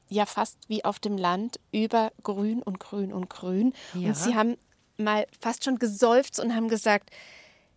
[0.08, 3.72] ja fast wie auf dem Land über Grün und Grün und Grün.
[3.94, 4.08] Ja.
[4.08, 4.56] Und Sie haben
[4.98, 7.10] mal fast schon geseufzt und haben gesagt,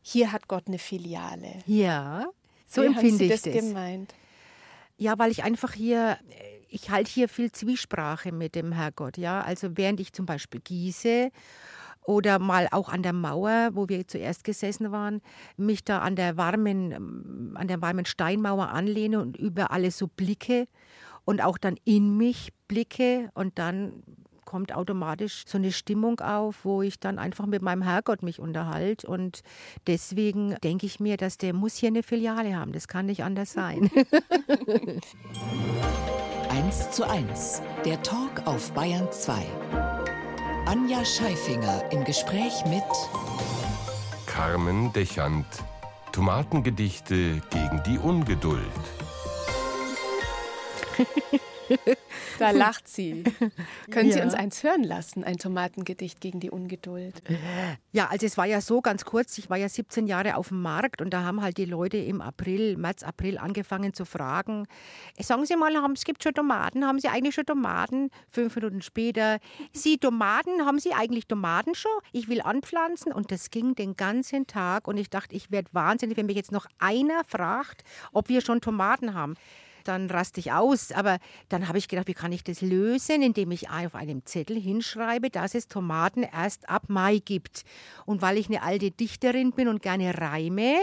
[0.02, 1.60] hier hat Gott eine Filiale.
[1.66, 2.28] Ja,
[2.68, 3.42] so wie empfinde haben Sie ich das.
[3.42, 4.14] das gemeint?
[4.98, 6.18] Ja, weil ich einfach hier
[6.70, 9.42] ich halte hier viel Zwiesprache mit dem Herrgott, ja.
[9.42, 11.32] Also während ich zum Beispiel gieße
[12.08, 15.22] oder mal auch an der Mauer, wo wir zuerst gesessen waren,
[15.58, 20.68] mich da an der warmen, an der warmen Steinmauer anlehne und über alles so blicke
[21.26, 24.04] und auch dann in mich blicke und dann
[24.46, 29.06] kommt automatisch so eine Stimmung auf, wo ich dann einfach mit meinem Herrgott mich unterhalte.
[29.06, 29.42] Und
[29.88, 32.72] deswegen denke ich mir, dass der muss hier eine Filiale haben.
[32.72, 33.92] Das kann nicht anders sein.
[36.50, 39.87] 1 zu 1, der Talk auf Bayern 2.
[40.68, 42.84] Anja Scheifinger im Gespräch mit
[44.26, 45.46] Carmen Dechant.
[46.12, 48.60] Tomatengedichte gegen die Ungeduld.
[52.40, 53.24] Da lacht sie.
[53.92, 57.22] Können Sie uns eins hören lassen, ein Tomatengedicht gegen die Ungeduld?
[57.92, 60.62] Ja, also es war ja so ganz kurz, ich war ja 17 Jahre auf dem
[60.62, 64.68] Markt und da haben halt die Leute im April, März, April angefangen zu fragen,
[65.20, 68.10] sagen Sie mal, haben, es gibt schon Tomaten, haben Sie eigentlich schon Tomaten?
[68.30, 69.40] Fünf Minuten später,
[69.74, 71.92] Sie Tomaten, haben Sie eigentlich Tomaten schon?
[72.12, 76.18] Ich will anpflanzen und das ging den ganzen Tag und ich dachte, ich werde wahnsinnig,
[76.18, 79.36] wenn mich jetzt noch einer fragt, ob wir schon Tomaten haben
[79.88, 80.92] dann raste ich aus.
[80.92, 81.20] Aber
[81.50, 85.30] dann habe ich gedacht, wie kann ich das lösen, indem ich auf einem Zettel hinschreibe,
[85.30, 87.64] dass es Tomaten erst ab Mai gibt.
[88.06, 90.76] Und weil ich eine alte Dichterin bin und gerne reime,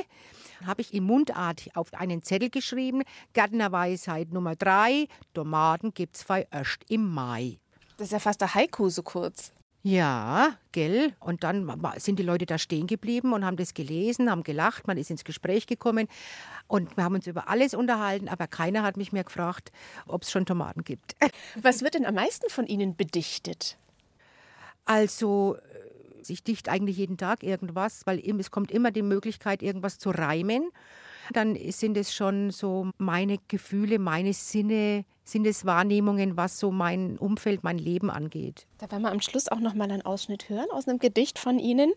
[0.67, 6.85] habe ich in Mundart auf einen Zettel geschrieben, Gärtnerweisheit Nummer drei, Tomaten gibt es erst
[6.89, 7.59] im Mai.
[7.97, 9.53] Das ist ja fast der Haiku so kurz.
[9.87, 11.13] Ja, gell.
[11.21, 14.97] Und dann sind die Leute da stehen geblieben und haben das gelesen, haben gelacht, man
[14.97, 16.09] ist ins Gespräch gekommen
[16.69, 19.73] und wir haben uns über alles unterhalten, aber keiner hat mich mehr gefragt,
[20.07, 21.17] ob es schon Tomaten gibt.
[21.63, 23.77] Was wird denn am meisten von Ihnen bedichtet?
[24.87, 29.99] Also, äh, ich dichte eigentlich jeden Tag irgendwas, weil es kommt immer die Möglichkeit, irgendwas
[29.99, 30.71] zu reimen
[31.33, 37.79] dann sind es schon so meine Gefühle, meine Sinne, Sinneswahrnehmungen, was so mein Umfeld, mein
[37.79, 38.67] Leben angeht.
[38.79, 41.59] Da werden wir am Schluss auch noch mal einen Ausschnitt hören aus einem Gedicht von
[41.59, 41.93] Ihnen.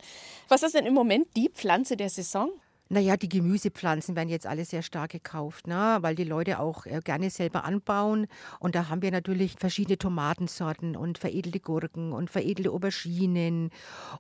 [0.48, 2.50] Was ist denn im Moment die Pflanze der Saison?
[2.90, 5.98] Naja, die Gemüsepflanzen werden jetzt alle sehr stark gekauft, ne?
[6.02, 8.28] weil die Leute auch äh, gerne selber anbauen.
[8.60, 13.72] Und da haben wir natürlich verschiedene Tomatensorten und veredelte Gurken und veredelte Auberginen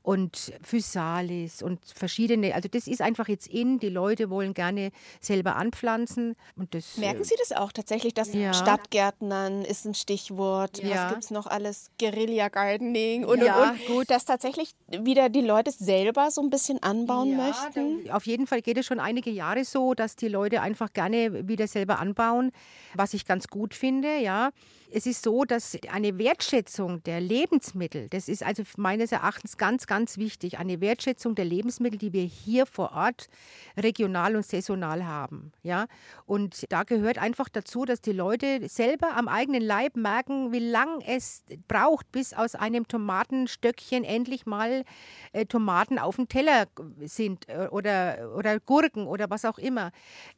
[0.02, 2.56] und Physalis und verschiedene.
[2.56, 3.80] Also das ist einfach jetzt in.
[3.80, 6.36] Die Leute wollen gerne selber anpflanzen.
[6.56, 8.54] Und das, Merken Sie das auch tatsächlich, dass ja.
[8.54, 10.84] Stadtgärtnern ist ein Stichwort.
[10.84, 11.06] Ja.
[11.06, 11.92] Was gibt es noch alles?
[12.00, 13.88] Guerilla-Gardening und, ja, und, und.
[13.88, 14.10] Gut.
[14.10, 18.10] Dass tatsächlich wieder die Leute selber so ein bisschen anbauen ja, möchten?
[18.12, 21.48] Auf jeden Fall Fall geht es schon einige Jahre so, dass die Leute einfach gerne
[21.48, 22.52] wieder selber anbauen,
[22.96, 24.50] was ich ganz gut finde, ja.
[24.90, 30.18] Es ist so, dass eine Wertschätzung der Lebensmittel, das ist also meines Erachtens ganz, ganz
[30.18, 33.28] wichtig, eine Wertschätzung der Lebensmittel, die wir hier vor Ort
[33.76, 35.52] regional und saisonal haben.
[35.62, 35.88] Ja?
[36.26, 41.02] Und da gehört einfach dazu, dass die Leute selber am eigenen Leib merken, wie lang
[41.06, 44.86] es braucht, bis aus einem Tomatenstöckchen endlich mal
[45.34, 46.68] äh, Tomaten auf dem Teller
[47.02, 49.92] sind äh, oder, oder Gurken oder was auch immer.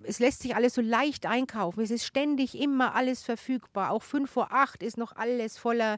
[0.04, 1.82] Es lässt sich alles so leicht einkaufen.
[1.82, 5.98] Es ist ständig immer alles verfügbar, auch fünf vor acht ist noch alles voller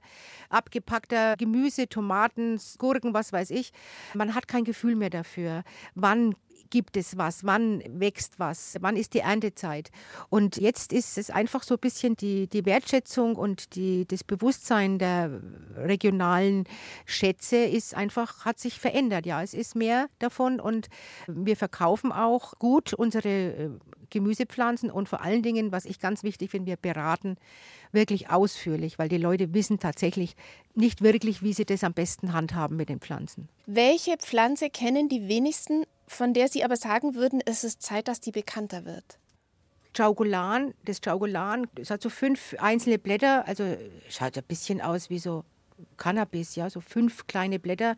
[0.49, 3.71] abgepackter Gemüse, Tomaten, Gurken, was weiß ich.
[4.13, 5.63] Man hat kein Gefühl mehr dafür,
[5.95, 6.35] wann
[6.71, 9.91] gibt es was, wann wächst was, wann ist die Erntezeit.
[10.29, 14.97] Und jetzt ist es einfach so ein bisschen die, die Wertschätzung und die, das Bewusstsein
[14.97, 15.41] der
[15.75, 16.63] regionalen
[17.05, 19.27] Schätze ist einfach, hat sich verändert.
[19.27, 20.87] Ja, es ist mehr davon und
[21.27, 23.69] wir verkaufen auch gut unsere äh,
[24.09, 27.37] Gemüsepflanzen und vor allen Dingen, was ich ganz wichtig finde, wir beraten
[27.91, 30.35] wirklich ausführlich, weil die Leute wissen tatsächlich
[30.75, 33.49] nicht wirklich, wie sie das am besten handhaben mit den Pflanzen.
[33.65, 38.19] Welche Pflanze kennen die wenigsten von der Sie aber sagen würden, es ist Zeit, dass
[38.19, 39.17] die bekannter wird?
[39.95, 43.77] Chaugulan, das Chaugulan, das hat so fünf einzelne Blätter, also
[44.09, 45.43] schaut ein bisschen aus wie so
[45.97, 47.95] Cannabis, ja, so fünf kleine Blätter,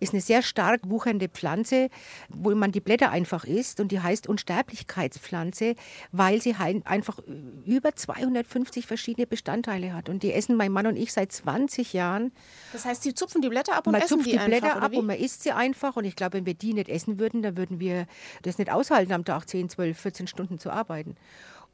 [0.00, 1.88] ist eine sehr stark wuchernde Pflanze,
[2.28, 5.74] wo man die Blätter einfach isst und die heißt Unsterblichkeitspflanze,
[6.12, 7.20] weil sie einfach
[7.64, 12.32] über 250 verschiedene Bestandteile hat und die essen mein Mann und ich seit 20 Jahren.
[12.72, 14.82] Das heißt, sie zupfen die Blätter ab und man essen zupft die, die Blätter einfach,
[14.82, 17.42] ab und man isst sie einfach und ich glaube, wenn wir die nicht essen würden,
[17.42, 18.06] dann würden wir
[18.42, 21.16] das nicht aushalten, am Tag 10, 12, 14 Stunden zu arbeiten.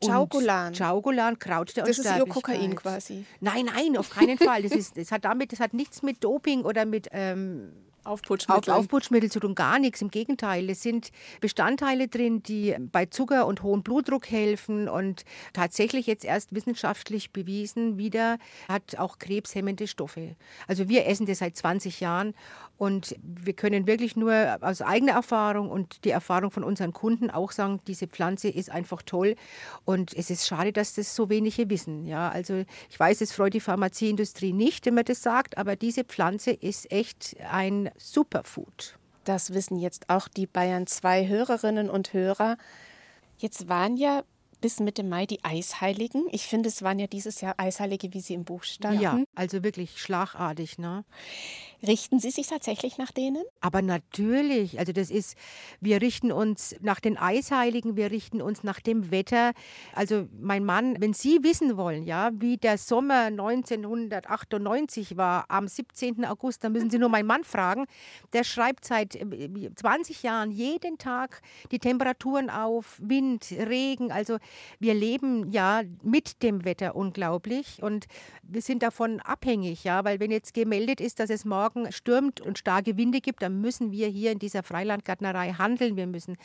[0.02, 0.74] Chaugulan.
[0.74, 3.24] Chaugulan, Kraut der Das ist ihr Kokain quasi.
[3.40, 4.62] Nein, nein, auf keinen Fall.
[4.62, 7.72] Das, ist, das, hat damit, das hat nichts mit Doping oder mit ähm,
[8.04, 8.72] Aufputschmittel.
[8.72, 10.02] Auf Aufputschmittel zu tun, gar nichts.
[10.02, 16.07] Im Gegenteil, es sind Bestandteile drin, die bei Zucker und hohem Blutdruck helfen und tatsächlich
[16.07, 20.37] jetzt erst wissenschaftlich bewiesen wieder hat auch krebshemmende Stoffe.
[20.66, 22.35] Also wir essen das seit 20 Jahren
[22.76, 27.52] und wir können wirklich nur aus eigener Erfahrung und die Erfahrung von unseren Kunden auch
[27.52, 29.37] sagen, diese Pflanze ist einfach toll
[29.84, 32.06] und es ist schade, dass das so wenige wissen.
[32.06, 36.04] Ja, also ich weiß, es freut die Pharmazieindustrie nicht, wenn man das sagt, aber diese
[36.04, 38.98] Pflanze ist echt ein Superfood.
[39.24, 42.58] Das wissen jetzt auch die Bayern 2 Hörerinnen und Hörer.
[43.38, 44.22] Jetzt waren ja
[44.64, 46.27] bis Mitte Mai die Eisheiligen.
[46.33, 49.03] Ich finde, es waren ja dieses Jahr Eisheilige, wie sie im Buch standen.
[49.03, 50.79] Ja, also wirklich schlagartig.
[50.79, 51.05] Ne?
[51.87, 53.44] Richten Sie sich tatsächlich nach denen?
[53.61, 55.37] Aber natürlich, also das ist,
[55.81, 59.53] wir richten uns nach den Eisheiligen, wir richten uns nach dem Wetter.
[59.94, 66.24] Also mein Mann, wenn Sie wissen wollen, ja, wie der Sommer 1998 war, am 17.
[66.24, 67.85] August, dann müssen Sie nur meinen Mann fragen.
[68.33, 74.11] Der schreibt seit 20 äh, Jahren jeden Tag die Temperaturen auf, Wind, Regen.
[74.11, 74.38] Also
[74.78, 78.06] wir leben ja mit dem Wetter unglaublich und
[78.42, 82.58] wir sind davon abhängig, ja, weil wenn jetzt gemeldet ist, dass es morgen stürmt und
[82.58, 85.96] starke Winde gibt, dann müssen wir hier in dieser Freilandgärtnerei handeln.
[85.96, 86.36] Wir müssen,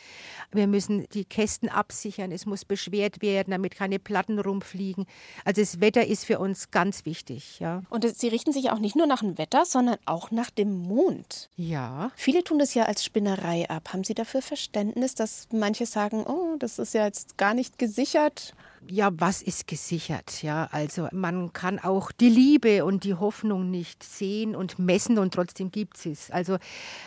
[0.51, 2.31] wir müssen die Kästen absichern.
[2.31, 5.05] Es muss beschwert werden, damit keine Platten rumfliegen.
[5.45, 7.83] Also das Wetter ist für uns ganz wichtig, ja.
[7.89, 11.49] Und Sie richten sich auch nicht nur nach dem Wetter, sondern auch nach dem Mond.
[11.55, 12.11] Ja.
[12.15, 13.93] Viele tun das ja als Spinnerei ab.
[13.93, 18.53] Haben Sie dafür Verständnis, dass manche sagen, oh, das ist ja jetzt gar nicht gesichert?
[18.87, 20.41] ja, was ist gesichert?
[20.41, 25.33] Ja, also man kann auch die Liebe und die Hoffnung nicht sehen und messen und
[25.33, 26.31] trotzdem gibt es.
[26.31, 26.57] Also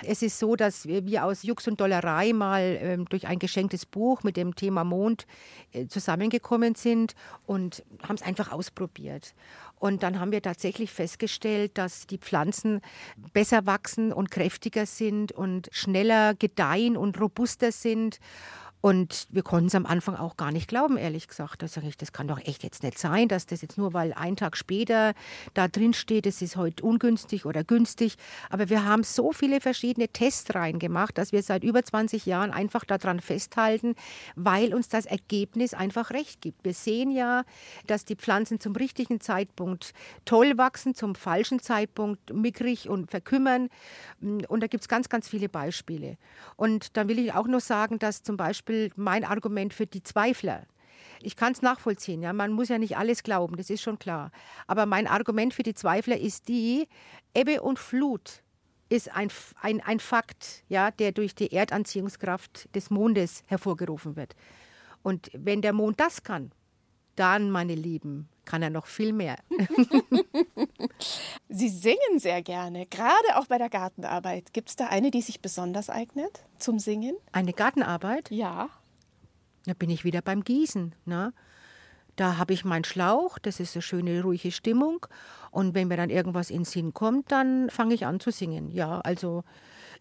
[0.05, 4.23] es ist so, dass wir aus Jux und Dollerei mal äh, durch ein geschenktes Buch
[4.23, 5.27] mit dem Thema Mond
[5.73, 7.15] äh, zusammengekommen sind
[7.47, 9.35] und haben es einfach ausprobiert.
[9.79, 12.81] Und dann haben wir tatsächlich festgestellt, dass die Pflanzen
[13.33, 18.21] besser wachsen und kräftiger sind und schneller gedeihen und robuster sind.
[18.83, 21.63] Und wir konnten es am Anfang auch gar nicht glauben, ehrlich gesagt.
[21.63, 24.13] Da sage ich, das kann doch echt jetzt nicht sein, dass das jetzt nur, weil
[24.13, 25.15] ein Tag später
[25.55, 28.17] da drin steht, es ist heute ungünstig oder günstig.
[28.51, 32.85] Aber wir haben so viele verschiedene Tests reingemacht, dass wir seit über 20 Jahren einfach
[32.85, 33.95] daran festhalten,
[34.35, 36.65] weil uns das Ergebnis einfach recht gibt.
[36.65, 37.45] Wir sehen ja,
[37.87, 39.93] dass die Pflanzen zum richtigen Zeitpunkt
[40.25, 43.69] toll wachsen, zum falschen Zeitpunkt mickrig und verkümmern.
[44.21, 46.17] Und da gibt es ganz, ganz viele Beispiele.
[46.57, 50.03] Und dann will ich auch noch sagen, dass zum Beispiel Beispiel mein Argument für die
[50.03, 50.67] Zweifler.
[51.21, 54.33] Ich kann es nachvollziehen, ja, man muss ja nicht alles glauben, das ist schon klar.
[54.67, 56.89] Aber mein Argument für die Zweifler ist die,
[57.35, 58.43] Ebbe und Flut
[58.89, 59.31] ist ein,
[59.61, 64.35] ein, ein Fakt, ja, der durch die Erdanziehungskraft des Mondes hervorgerufen wird.
[65.03, 66.51] Und wenn der Mond das kann,
[67.15, 69.39] dann, meine Lieben, kann er noch viel mehr.
[71.49, 74.53] Sie singen sehr gerne, gerade auch bei der Gartenarbeit.
[74.53, 77.17] Gibt es da eine, die sich besonders eignet zum Singen?
[77.33, 78.31] Eine Gartenarbeit?
[78.31, 78.69] Ja.
[79.67, 80.95] Da bin ich wieder beim Gießen.
[81.05, 81.33] Ne?
[82.17, 85.07] Da habe ich meinen Schlauch, das ist eine schöne, ruhige Stimmung.
[85.51, 88.71] Und wenn mir dann irgendwas in den Sinn kommt, dann fange ich an zu singen.
[88.71, 89.45] Ja, also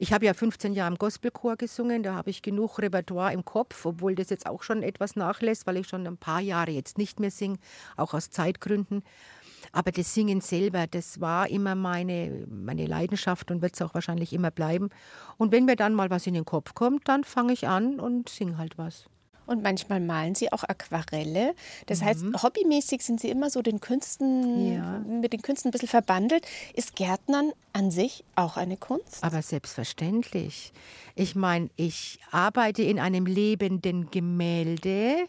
[0.01, 3.85] ich habe ja 15 Jahre im Gospelchor gesungen, da habe ich genug Repertoire im Kopf,
[3.85, 7.19] obwohl das jetzt auch schon etwas nachlässt, weil ich schon ein paar Jahre jetzt nicht
[7.19, 7.59] mehr singe,
[7.97, 9.03] auch aus Zeitgründen.
[9.71, 14.33] Aber das Singen selber, das war immer meine, meine Leidenschaft und wird es auch wahrscheinlich
[14.33, 14.89] immer bleiben.
[15.37, 18.27] Und wenn mir dann mal was in den Kopf kommt, dann fange ich an und
[18.27, 19.05] singe halt was.
[19.51, 21.55] Und manchmal malen Sie auch Aquarelle.
[21.87, 22.05] Das mhm.
[22.05, 24.99] heißt, hobbymäßig sind Sie immer so den Künsten, ja.
[24.99, 26.47] mit den Künsten ein bisschen verbandelt.
[26.73, 29.21] Ist Gärtnern an sich auch eine Kunst?
[29.21, 30.71] Aber selbstverständlich.
[31.15, 35.27] Ich meine, ich arbeite in einem lebenden Gemälde.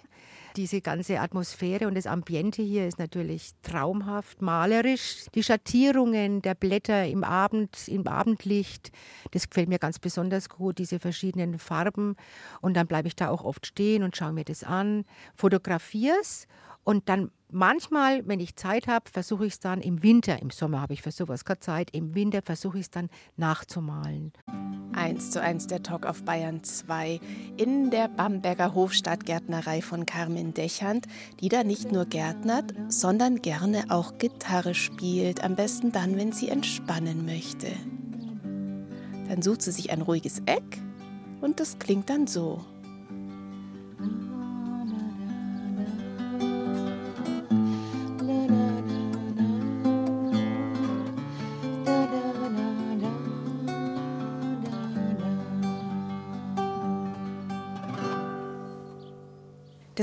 [0.57, 5.25] Diese ganze Atmosphäre und das Ambiente hier ist natürlich traumhaft, malerisch.
[5.35, 8.93] Die Schattierungen der Blätter im Abend, im Abendlicht,
[9.31, 12.17] das gefällt mir ganz besonders gut, diese verschiedenen Farben.
[12.61, 16.47] Und dann bleibe ich da auch oft stehen und schaue mir das an, fotografiere es
[16.85, 20.81] und dann manchmal, wenn ich Zeit habe, versuche ich es dann im Winter, im Sommer
[20.81, 24.33] habe ich für sowas keine Zeit, im Winter versuche ich es dann nachzumalen.
[24.95, 27.21] Eins zu eins der Talk auf Bayern 2
[27.57, 31.07] in der Bamberger Hofstadtgärtnerei von Carmen Dechand,
[31.41, 36.49] die da nicht nur gärtnert, sondern gerne auch Gitarre spielt, am besten dann, wenn sie
[36.49, 37.69] entspannen möchte.
[39.29, 40.83] Dann sucht sie sich ein ruhiges Eck
[41.41, 42.61] und das klingt dann so.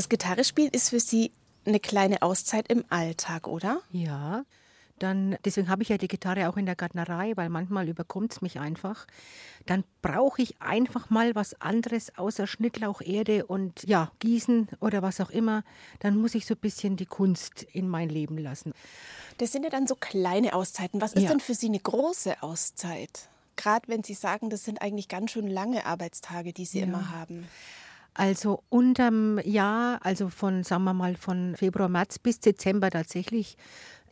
[0.10, 1.32] Das Gitarrespielen ist für Sie
[1.66, 3.82] eine kleine Auszeit im Alltag, oder?
[3.92, 4.44] Ja.
[4.98, 8.42] Dann, deswegen habe ich ja die Gitarre auch in der Gärtnerei, weil manchmal überkommt es
[8.42, 9.06] mich einfach.
[9.68, 15.22] Dann brauche ich einfach mal was anderes außer Schnittlauch, Erde und ja, Gießen oder was
[15.22, 15.64] auch immer.
[16.00, 18.74] Dann muss ich so ein bisschen die Kunst in mein Leben lassen.
[19.38, 21.02] Das sind ja dann so kleine Auszeiten.
[21.02, 21.30] Was ist ja.
[21.30, 23.30] denn für Sie eine große Auszeit?
[23.58, 26.86] Gerade wenn Sie sagen, das sind eigentlich ganz schön lange Arbeitstage, die Sie ja.
[26.86, 27.48] immer haben.
[28.20, 33.56] Also unterm Jahr, also von, sagen wir mal, von Februar, März bis Dezember tatsächlich,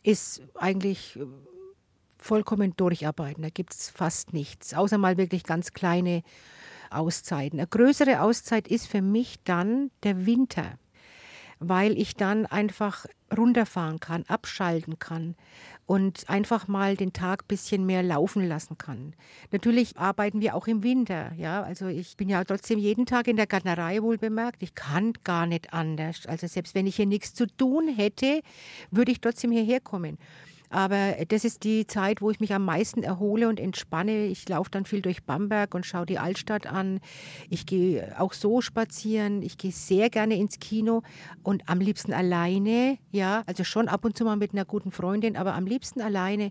[0.02, 1.18] ist eigentlich
[2.16, 3.42] vollkommen durcharbeiten.
[3.42, 6.22] Da gibt es fast nichts, außer mal wirklich ganz kleine
[6.88, 7.60] Auszeiten.
[7.60, 10.78] Eine größere Auszeit ist für mich dann der Winter,
[11.60, 13.06] weil ich dann einfach
[13.36, 15.34] runterfahren kann, abschalten kann
[15.86, 19.14] und einfach mal den Tag ein bisschen mehr laufen lassen kann.
[19.50, 23.36] Natürlich arbeiten wir auch im Winter, ja, also ich bin ja trotzdem jeden Tag in
[23.36, 24.62] der Gärtnerei wohl bemerkt.
[24.62, 26.26] Ich kann gar nicht anders.
[26.26, 28.40] Also selbst wenn ich hier nichts zu tun hätte,
[28.90, 30.18] würde ich trotzdem hierher kommen.
[30.70, 34.26] Aber das ist die Zeit, wo ich mich am meisten erhole und entspanne.
[34.26, 37.00] Ich laufe dann viel durch Bamberg und schaue die Altstadt an.
[37.48, 39.42] Ich gehe auch so spazieren.
[39.42, 41.02] Ich gehe sehr gerne ins Kino
[41.42, 42.98] und am liebsten alleine.
[43.10, 46.50] Ja, also schon ab und zu mal mit einer guten Freundin, aber am liebsten alleine,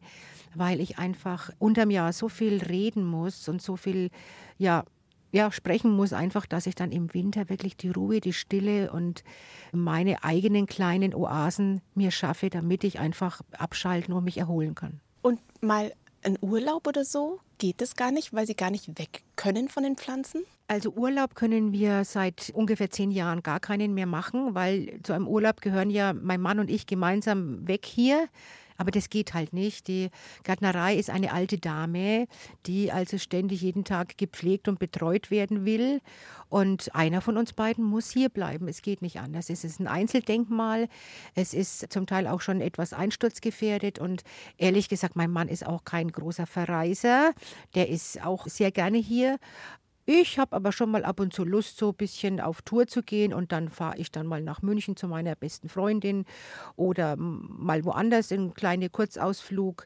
[0.56, 4.10] weil ich einfach unterm Jahr so viel reden muss und so viel,
[4.58, 4.84] ja,
[5.32, 9.24] ja, sprechen muss, einfach, dass ich dann im Winter wirklich die Ruhe, die Stille und
[9.72, 15.00] meine eigenen kleinen Oasen mir schaffe, damit ich einfach abschalten und mich erholen kann.
[15.22, 15.92] Und mal
[16.24, 17.40] ein Urlaub oder so?
[17.58, 20.44] Geht es gar nicht, weil Sie gar nicht weg können von den Pflanzen?
[20.68, 25.28] Also Urlaub können wir seit ungefähr zehn Jahren gar keinen mehr machen, weil zu einem
[25.28, 28.28] Urlaub gehören ja mein Mann und ich gemeinsam weg hier.
[28.78, 29.88] Aber das geht halt nicht.
[29.88, 30.10] Die
[30.44, 32.28] Gärtnerei ist eine alte Dame,
[32.66, 36.02] die also ständig jeden Tag gepflegt und betreut werden will.
[36.50, 38.68] Und einer von uns beiden muss hier bleiben.
[38.68, 39.50] Es geht nicht anders.
[39.50, 40.88] Es ist ein Einzeldenkmal.
[41.36, 44.00] Es ist zum Teil auch schon etwas einsturzgefährdet.
[44.00, 44.24] Und
[44.58, 47.34] ehrlich gesagt, mein Mann ist auch kein großer Verreiser.
[47.76, 49.40] Der ist auch sehr gerne hier.
[50.10, 53.04] Ich habe aber schon mal ab und zu Lust, so ein bisschen auf Tour zu
[53.04, 56.24] gehen und dann fahre ich dann mal nach München zu meiner besten Freundin
[56.78, 59.86] oder mal woanders in einen kleinen Kurzausflug.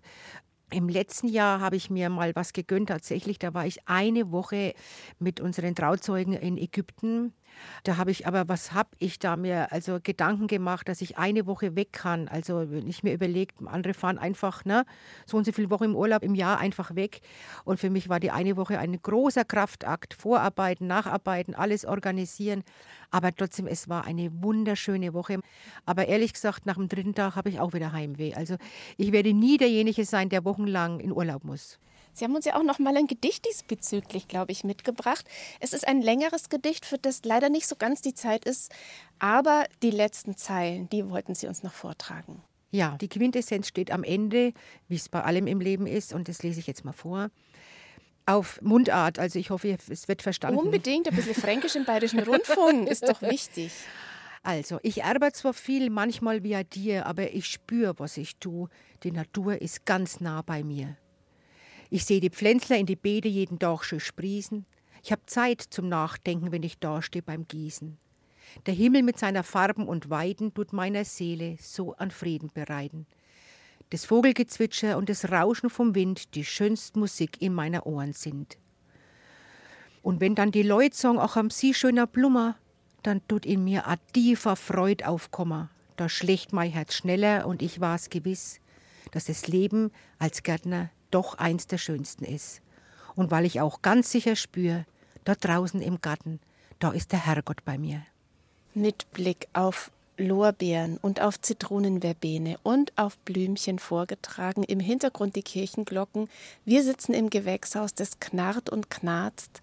[0.72, 2.90] Im letzten Jahr habe ich mir mal was gegönnt.
[2.90, 4.76] Tatsächlich, da war ich eine Woche
[5.18, 7.34] mit unseren Trauzeugen in Ägypten
[7.84, 11.46] da habe ich aber, was habe ich da mir also Gedanken gemacht, dass ich eine
[11.48, 12.28] Woche weg kann.
[12.28, 14.86] Also wenn ich mir überlegt, andere fahren einfach ne,
[15.26, 17.22] so und so viele Wochen im Urlaub im Jahr einfach weg.
[17.64, 20.14] Und für mich war die eine Woche ein großer Kraftakt.
[20.14, 22.64] Vorarbeiten, nacharbeiten, alles organisieren.
[23.10, 25.40] Aber trotzdem, es war eine wunderschöne Woche.
[25.86, 28.34] Aber ehrlich gesagt, nach dem dritten Tag habe ich auch wieder Heimweh.
[28.36, 28.56] Also
[28.98, 31.80] ich werde nie derjenige sein, der wochenlang in Urlaub muss.
[32.14, 35.26] Sie haben uns ja auch noch mal ein Gedicht diesbezüglich, glaube ich, mitgebracht.
[35.60, 38.72] Es ist ein längeres Gedicht, für das leider nicht so ganz die Zeit ist,
[39.20, 42.42] aber die letzten Zeilen, die wollten Sie uns noch vortragen.
[42.72, 44.54] Ja, die Quintessenz steht am Ende,
[44.88, 47.30] wie es bei allem im Leben ist, und das lese ich jetzt mal vor.
[48.26, 50.60] Auf Mundart, also ich hoffe, es wird verstanden.
[50.60, 53.72] Unbedingt, ein bisschen Fränkisch im Bayerischen Rundfunk ist doch wichtig.
[54.44, 58.70] Also, ich arbeite zwar viel, manchmal wie dir, aber ich spüre, was ich tue.
[59.04, 60.98] Die Natur ist ganz nah bei mir.
[61.94, 64.66] Ich sehe die Pflänzler in die Beete jeden Tag schön sprießen.
[65.04, 67.98] Ich habe Zeit zum Nachdenken, wenn ich dastehe beim Gießen.
[68.66, 73.08] Der Himmel mit seiner Farben und Weiden tut meiner Seele so an Frieden bereiten.
[73.90, 78.58] Das Vogelgezwitscher und das Rauschen vom Wind die schönste Musik in meiner Ohren sind.
[80.02, 82.56] Und wenn dann die Leute sagen, ach, am sie schöner Blummer,
[83.04, 85.70] dann tut in mir a tiefer Freud aufkommen.
[85.98, 88.62] Da schlägt mein Herz schneller und ich war's gewiss,
[89.12, 92.62] dass das Leben als Gärtner doch eins der schönsten ist.
[93.16, 94.86] Und weil ich auch ganz sicher spüre,
[95.26, 96.40] dort draußen im Garten,
[96.80, 98.04] da ist der Herrgott bei mir.
[98.74, 106.30] Mit Blick auf Lorbeeren und auf Zitronenverbene und auf Blümchen vorgetragen, im Hintergrund die Kirchenglocken.
[106.66, 109.62] Wir sitzen im Gewächshaus, das knarrt und knarzt.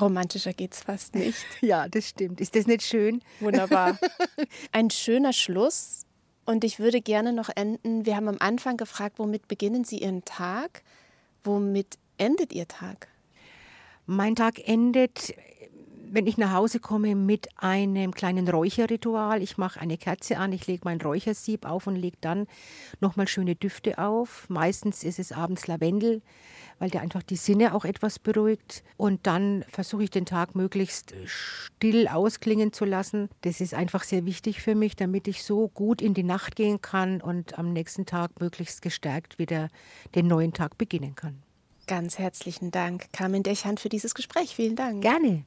[0.00, 1.44] Romantischer geht's fast nicht.
[1.60, 2.40] Ja, das stimmt.
[2.40, 3.22] Ist das nicht schön?
[3.40, 3.98] Wunderbar.
[4.72, 6.06] Ein schöner Schluss
[6.46, 8.06] und ich würde gerne noch enden.
[8.06, 10.82] Wir haben am Anfang gefragt, womit beginnen Sie Ihren Tag?
[11.44, 13.08] Womit endet Ihr Tag?
[14.06, 15.34] Mein Tag endet,
[16.10, 19.42] wenn ich nach Hause komme, mit einem kleinen Räucherritual.
[19.42, 22.46] Ich mache eine Kerze an, ich lege mein Räuchersieb auf und lege dann
[23.00, 24.48] nochmal schöne Düfte auf.
[24.48, 26.22] Meistens ist es abends Lavendel
[26.80, 28.82] weil der einfach die Sinne auch etwas beruhigt.
[28.96, 33.28] Und dann versuche ich den Tag möglichst still ausklingen zu lassen.
[33.42, 36.80] Das ist einfach sehr wichtig für mich, damit ich so gut in die Nacht gehen
[36.80, 39.68] kann und am nächsten Tag möglichst gestärkt wieder
[40.14, 41.42] den neuen Tag beginnen kann.
[41.86, 44.54] Ganz herzlichen Dank, Carmen Dechand, für dieses Gespräch.
[44.54, 45.02] Vielen Dank.
[45.02, 45.44] Gerne.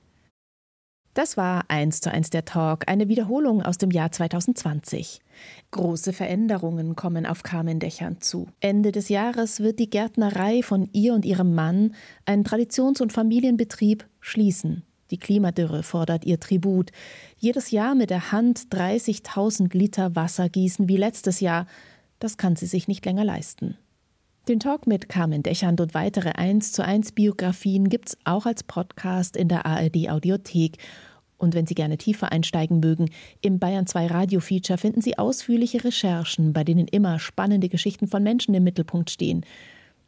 [1.13, 5.21] Das war eins zu eins der Talk, eine Wiederholung aus dem Jahr 2020.
[5.69, 8.47] Große Veränderungen kommen auf Carmen Dächern zu.
[8.59, 11.93] Ende des Jahres wird die Gärtnerei von ihr und ihrem Mann,
[12.25, 14.83] ein Traditions- und Familienbetrieb, schließen.
[15.11, 16.91] Die Klimadürre fordert ihr Tribut.
[17.37, 21.67] Jedes Jahr mit der Hand 30.000 Liter Wasser gießen wie letztes Jahr,
[22.17, 23.77] das kann sie sich nicht länger leisten.
[24.49, 29.37] Den Talk mit Carmen Dechand und weitere 1 zu 1 Biografien gibt's auch als Podcast
[29.37, 30.79] in der ARD Audiothek.
[31.37, 35.85] Und wenn Sie gerne tiefer einsteigen mögen, im Bayern 2 Radio Feature finden Sie ausführliche
[35.85, 39.45] Recherchen, bei denen immer spannende Geschichten von Menschen im Mittelpunkt stehen.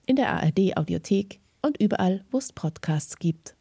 [0.05, 3.55] in der ARD Audiothek und überall, wo es Podcasts gibt.